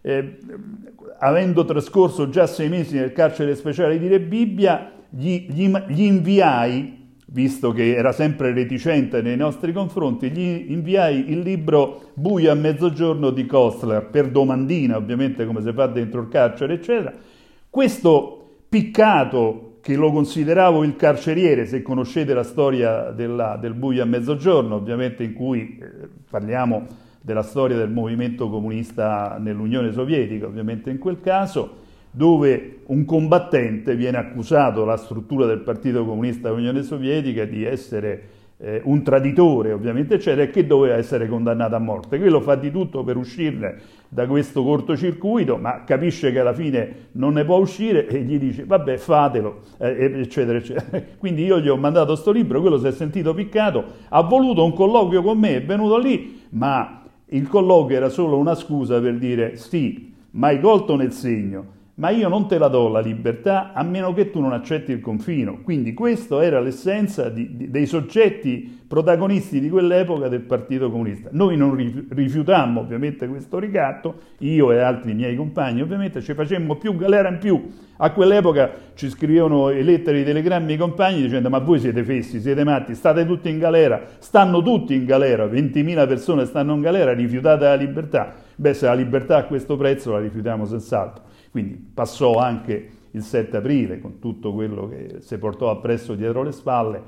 eh, 0.00 0.38
avendo 1.18 1.64
trascorso 1.64 2.28
già 2.28 2.46
sei 2.46 2.68
mesi 2.68 2.96
nel 2.96 3.12
carcere 3.12 3.54
speciale 3.54 3.98
di 3.98 4.08
Rebibbia, 4.08 4.92
gli, 5.08 5.46
gli, 5.50 5.70
gli 5.88 6.02
inviai 6.02 7.00
visto 7.32 7.72
che 7.72 7.96
era 7.96 8.12
sempre 8.12 8.52
reticente 8.52 9.22
nei 9.22 9.36
nostri 9.36 9.72
confronti, 9.72 10.30
gli 10.30 10.70
inviai 10.70 11.30
il 11.30 11.40
libro 11.40 12.10
Buio 12.12 12.52
a 12.52 12.54
mezzogiorno 12.54 13.30
di 13.30 13.46
Kostler, 13.46 14.04
per 14.04 14.28
domandina 14.28 14.98
ovviamente 14.98 15.46
come 15.46 15.62
si 15.62 15.72
fa 15.72 15.86
dentro 15.86 16.20
il 16.20 16.28
carcere, 16.28 16.74
eccetera. 16.74 17.12
Questo 17.70 18.64
piccato 18.68 19.78
che 19.80 19.96
lo 19.96 20.12
consideravo 20.12 20.84
il 20.84 20.94
carceriere, 20.94 21.66
se 21.66 21.80
conoscete 21.80 22.34
la 22.34 22.44
storia 22.44 23.10
della, 23.10 23.56
del 23.56 23.72
buio 23.72 24.02
a 24.02 24.06
mezzogiorno, 24.06 24.74
ovviamente 24.74 25.24
in 25.24 25.32
cui 25.32 25.78
eh, 25.80 26.08
parliamo 26.28 26.86
della 27.20 27.42
storia 27.42 27.76
del 27.76 27.90
movimento 27.90 28.50
comunista 28.50 29.38
nell'Unione 29.40 29.90
Sovietica, 29.92 30.46
ovviamente 30.46 30.90
in 30.90 30.98
quel 30.98 31.20
caso, 31.20 31.80
dove 32.12 32.80
un 32.86 33.04
combattente 33.06 33.96
viene 33.96 34.18
accusato 34.18 34.84
la 34.84 34.96
struttura 34.96 35.46
del 35.46 35.60
Partito 35.60 36.04
Comunista 36.04 36.48
dell'Unione 36.48 36.82
Sovietica 36.82 37.46
di 37.46 37.64
essere 37.64 38.28
eh, 38.58 38.80
un 38.84 39.02
traditore, 39.02 39.72
ovviamente 39.72 40.18
c'era, 40.18 40.42
e 40.42 40.50
che 40.50 40.66
doveva 40.66 40.94
essere 40.94 41.26
condannato 41.26 41.74
a 41.74 41.78
morte. 41.78 42.18
Quello 42.18 42.40
fa 42.40 42.54
di 42.54 42.70
tutto 42.70 43.02
per 43.02 43.16
uscirne 43.16 43.76
da 44.08 44.26
questo 44.26 44.62
cortocircuito, 44.62 45.56
ma 45.56 45.84
capisce 45.84 46.30
che 46.32 46.38
alla 46.38 46.52
fine 46.52 47.08
non 47.12 47.32
ne 47.32 47.44
può 47.44 47.56
uscire 47.56 48.06
e 48.06 48.20
gli 48.20 48.38
dice 48.38 48.64
vabbè 48.64 48.98
fatelo, 48.98 49.62
eh, 49.78 50.20
eccetera, 50.20 50.58
eccetera. 50.58 51.02
Quindi 51.18 51.44
io 51.44 51.60
gli 51.60 51.68
ho 51.68 51.76
mandato 51.76 52.12
questo 52.12 52.30
libro, 52.30 52.60
quello 52.60 52.78
si 52.78 52.86
è 52.86 52.92
sentito 52.92 53.32
piccato, 53.32 53.84
ha 54.10 54.20
voluto 54.20 54.62
un 54.64 54.74
colloquio 54.74 55.22
con 55.22 55.38
me, 55.38 55.56
è 55.56 55.64
venuto 55.64 55.96
lì, 55.96 56.42
ma 56.50 57.02
il 57.26 57.48
colloquio 57.48 57.96
era 57.96 58.10
solo 58.10 58.36
una 58.36 58.54
scusa 58.54 59.00
per 59.00 59.16
dire 59.16 59.56
sì, 59.56 60.12
ma 60.32 60.48
hai 60.48 60.60
colto 60.60 60.94
nel 60.94 61.12
segno 61.12 61.80
ma 62.02 62.10
io 62.10 62.26
non 62.26 62.48
te 62.48 62.58
la 62.58 62.66
do 62.66 62.88
la 62.88 62.98
libertà 62.98 63.72
a 63.72 63.84
meno 63.84 64.12
che 64.12 64.32
tu 64.32 64.40
non 64.40 64.52
accetti 64.52 64.90
il 64.90 65.00
confino. 65.00 65.60
Quindi 65.62 65.94
questa 65.94 66.42
era 66.42 66.58
l'essenza 66.58 67.28
di, 67.28 67.54
di, 67.54 67.70
dei 67.70 67.86
soggetti 67.86 68.80
protagonisti 68.88 69.60
di 69.60 69.70
quell'epoca 69.70 70.26
del 70.26 70.40
Partito 70.40 70.90
Comunista. 70.90 71.28
Noi 71.30 71.56
non 71.56 71.76
rifiutammo 72.08 72.80
ovviamente 72.80 73.28
questo 73.28 73.60
ricatto, 73.60 74.16
io 74.38 74.72
e 74.72 74.80
altri 74.80 75.14
miei 75.14 75.36
compagni 75.36 75.80
ovviamente 75.80 76.20
ci 76.22 76.34
facemmo 76.34 76.74
più 76.74 76.96
galera 76.96 77.28
in 77.28 77.38
più. 77.38 77.70
A 77.98 78.10
quell'epoca 78.10 78.72
ci 78.94 79.08
scrivevano 79.08 79.68
le 79.68 79.84
lettere 79.84 80.18
di 80.18 80.24
telegrammi 80.24 80.72
i 80.72 80.76
compagni 80.76 81.22
dicendo 81.22 81.50
ma 81.50 81.60
voi 81.60 81.78
siete 81.78 82.02
fessi, 82.02 82.40
siete 82.40 82.64
matti, 82.64 82.96
state 82.96 83.24
tutti 83.24 83.48
in 83.48 83.60
galera, 83.60 84.02
stanno 84.18 84.60
tutti 84.60 84.92
in 84.92 85.04
galera, 85.04 85.46
20.000 85.46 86.08
persone 86.08 86.46
stanno 86.46 86.74
in 86.74 86.80
galera, 86.80 87.12
rifiutate 87.12 87.62
la 87.62 87.76
libertà. 87.76 88.34
Beh, 88.56 88.74
se 88.74 88.86
la 88.86 88.94
libertà 88.94 89.36
a 89.36 89.44
questo 89.44 89.76
prezzo 89.76 90.10
la 90.10 90.18
rifiutiamo 90.18 90.64
senz'altro. 90.64 91.30
Quindi 91.52 91.74
passò 91.74 92.38
anche 92.38 92.90
il 93.10 93.22
7 93.22 93.58
aprile 93.58 94.00
con 94.00 94.18
tutto 94.18 94.54
quello 94.54 94.88
che 94.88 95.18
si 95.20 95.36
portò 95.36 95.68
appresso 95.70 96.14
dietro 96.14 96.42
le 96.42 96.52
spalle 96.52 97.02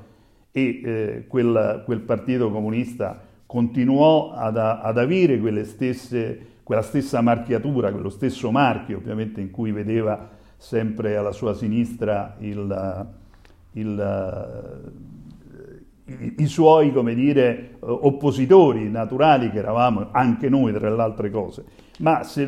e 0.51 0.81
eh, 0.83 1.25
quel, 1.27 1.81
quel, 1.83 2.01
partito 2.01 2.51
comunista 2.51 3.19
continuò 3.47 4.31
ad, 4.33 4.55
ad 4.57 4.99
avere 4.99 5.39
stesse, 5.63 6.39
quella 6.61 6.83
stessa 6.83 7.21
marchiatura, 7.21 7.91
quello 7.91 8.09
stesso 8.09 8.51
marchio 8.51 8.97
ovviamente 8.97 9.41
in 9.41 9.49
cui 9.49 9.71
vedeva 9.71 10.29
sempre 10.57 11.17
alla 11.17 11.31
sua 11.31 11.55
sinistra 11.55 12.35
il, 12.37 13.07
il, 13.71 14.91
i, 16.05 16.35
i, 16.37 16.45
suoi, 16.45 16.91
dire, 17.15 17.77
oppositori 17.79 18.91
naturali 18.91 19.49
che 19.49 19.57
eravamo 19.57 20.09
anche 20.11 20.49
noi 20.49 20.71
tra 20.71 20.93
le 20.93 21.01
altre 21.01 21.31
cose. 21.31 21.63
Ma 21.97 22.21
se, 22.21 22.47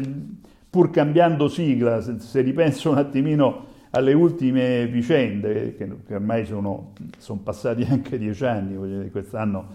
pur 0.78 0.92
cambiando 0.92 1.48
sigla, 1.48 2.02
se, 2.02 2.20
se 2.20 2.42
ripenso 2.42 2.92
un 2.92 3.00
attimino 3.00 3.66
alle 3.90 4.14
ultime 4.14 4.86
vicende, 4.86 5.76
che, 5.76 5.90
che 6.06 6.14
ormai 6.14 6.46
sono, 6.46 6.94
sono, 7.18 7.40
passati 7.40 7.82
anche 7.90 8.20
dieci 8.20 8.46
anni, 8.46 8.78
dire, 8.88 9.10
quest'anno 9.10 9.70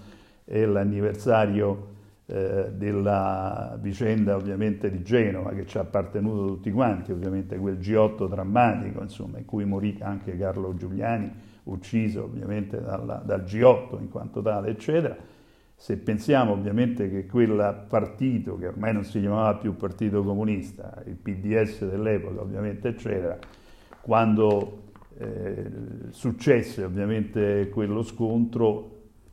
è 0.44 0.64
l'anniversario 0.64 1.88
eh, 2.26 2.70
della 2.72 3.76
vicenda 3.82 4.36
ovviamente 4.36 4.92
di 4.92 5.02
Genova, 5.02 5.50
che 5.54 5.66
ci 5.66 5.76
ha 5.76 5.80
appartenuto 5.80 6.46
tutti 6.46 6.70
quanti, 6.70 7.10
ovviamente 7.10 7.56
quel 7.56 7.78
G8 7.78 8.28
drammatico, 8.28 9.02
insomma, 9.02 9.38
in 9.38 9.44
cui 9.44 9.64
morì 9.64 9.98
anche 10.02 10.38
Carlo 10.38 10.76
Giuliani, 10.76 11.28
ucciso 11.64 12.22
ovviamente 12.22 12.80
dalla, 12.80 13.20
dal 13.26 13.42
G8 13.42 13.98
in 13.98 14.08
quanto 14.08 14.40
tale, 14.40 14.68
eccetera 14.68 15.16
se 15.82 15.96
pensiamo 15.96 16.52
ovviamente 16.52 17.10
che 17.10 17.26
quel 17.26 17.86
partito, 17.88 18.56
che 18.56 18.68
ormai 18.68 18.92
non 18.92 19.02
si 19.02 19.18
chiamava 19.18 19.56
più 19.56 19.74
Partito 19.74 20.22
Comunista, 20.22 21.02
il 21.06 21.16
PDS 21.16 21.88
dell'epoca 21.90 22.40
ovviamente, 22.40 22.86
eccetera, 22.86 23.36
quando 24.00 24.92
eh, 25.18 25.66
successe 26.10 26.84
ovviamente 26.84 27.68
quello 27.70 28.04
scontro, 28.04 28.90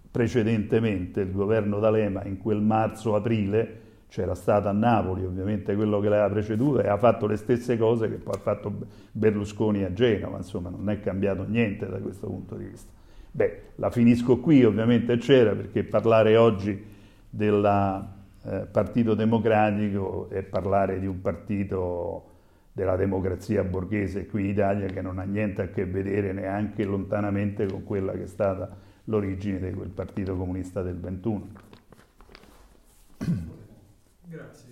precedentemente 0.10 1.22
il 1.22 1.32
governo 1.32 1.78
D'Alema 1.78 2.24
in 2.24 2.40
quel 2.40 2.62
marzo-aprile 2.62 3.82
c'era 4.08 4.34
stato 4.34 4.70
a 4.70 4.72
Napoli 4.72 5.26
ovviamente 5.26 5.76
quello 5.76 6.00
che 6.00 6.10
l'aveva 6.10 6.30
preceduto 6.30 6.82
e 6.82 6.88
ha 6.88 6.98
fatto 6.98 7.28
le 7.28 7.36
stesse 7.36 7.78
cose 7.78 8.10
che 8.10 8.16
poi 8.16 8.34
ha 8.34 8.40
fatto 8.40 8.74
Berlusconi 9.12 9.84
a 9.84 9.94
Genova, 9.94 10.38
insomma 10.38 10.72
non 10.72 10.90
è 10.90 11.00
cambiato 11.00 11.44
niente 11.48 11.88
da 11.88 12.00
questo 12.00 12.26
punto 12.26 12.56
di 12.56 12.66
vista. 12.66 12.99
Beh, 13.32 13.62
la 13.76 13.90
finisco 13.90 14.40
qui, 14.40 14.64
ovviamente 14.64 15.18
c'era, 15.18 15.56
perché 15.56 15.84
parlare 15.84 16.36
oggi 16.36 16.86
del 17.30 18.08
eh, 18.44 18.68
Partito 18.72 19.14
Democratico 19.14 20.30
è 20.30 20.42
parlare 20.44 21.00
di 21.00 21.06
un 21.06 21.22
partito 21.22 22.26
della 22.72 22.96
democrazia 22.96 23.64
borghese 23.64 24.26
qui 24.26 24.44
in 24.44 24.50
Italia 24.52 24.88
che 24.88 25.02
non 25.02 25.20
ha 25.20 25.24
niente 25.24 25.64
a 25.64 25.68
che 25.68 25.86
vedere 25.86 26.32
neanche 26.32 26.86
lontanamente 26.86 27.66
con 27.68 27.84
quella 27.84 28.14
che 28.14 28.24
è 28.24 28.28
stata 28.28 28.70
l'origine 29.06 29.60
di 29.70 29.76
quel 29.76 29.90
Partito 29.90 30.36
Comunista 30.36 30.82
del 30.82 30.98
21. 30.98 31.48
Grazie. 34.30 34.68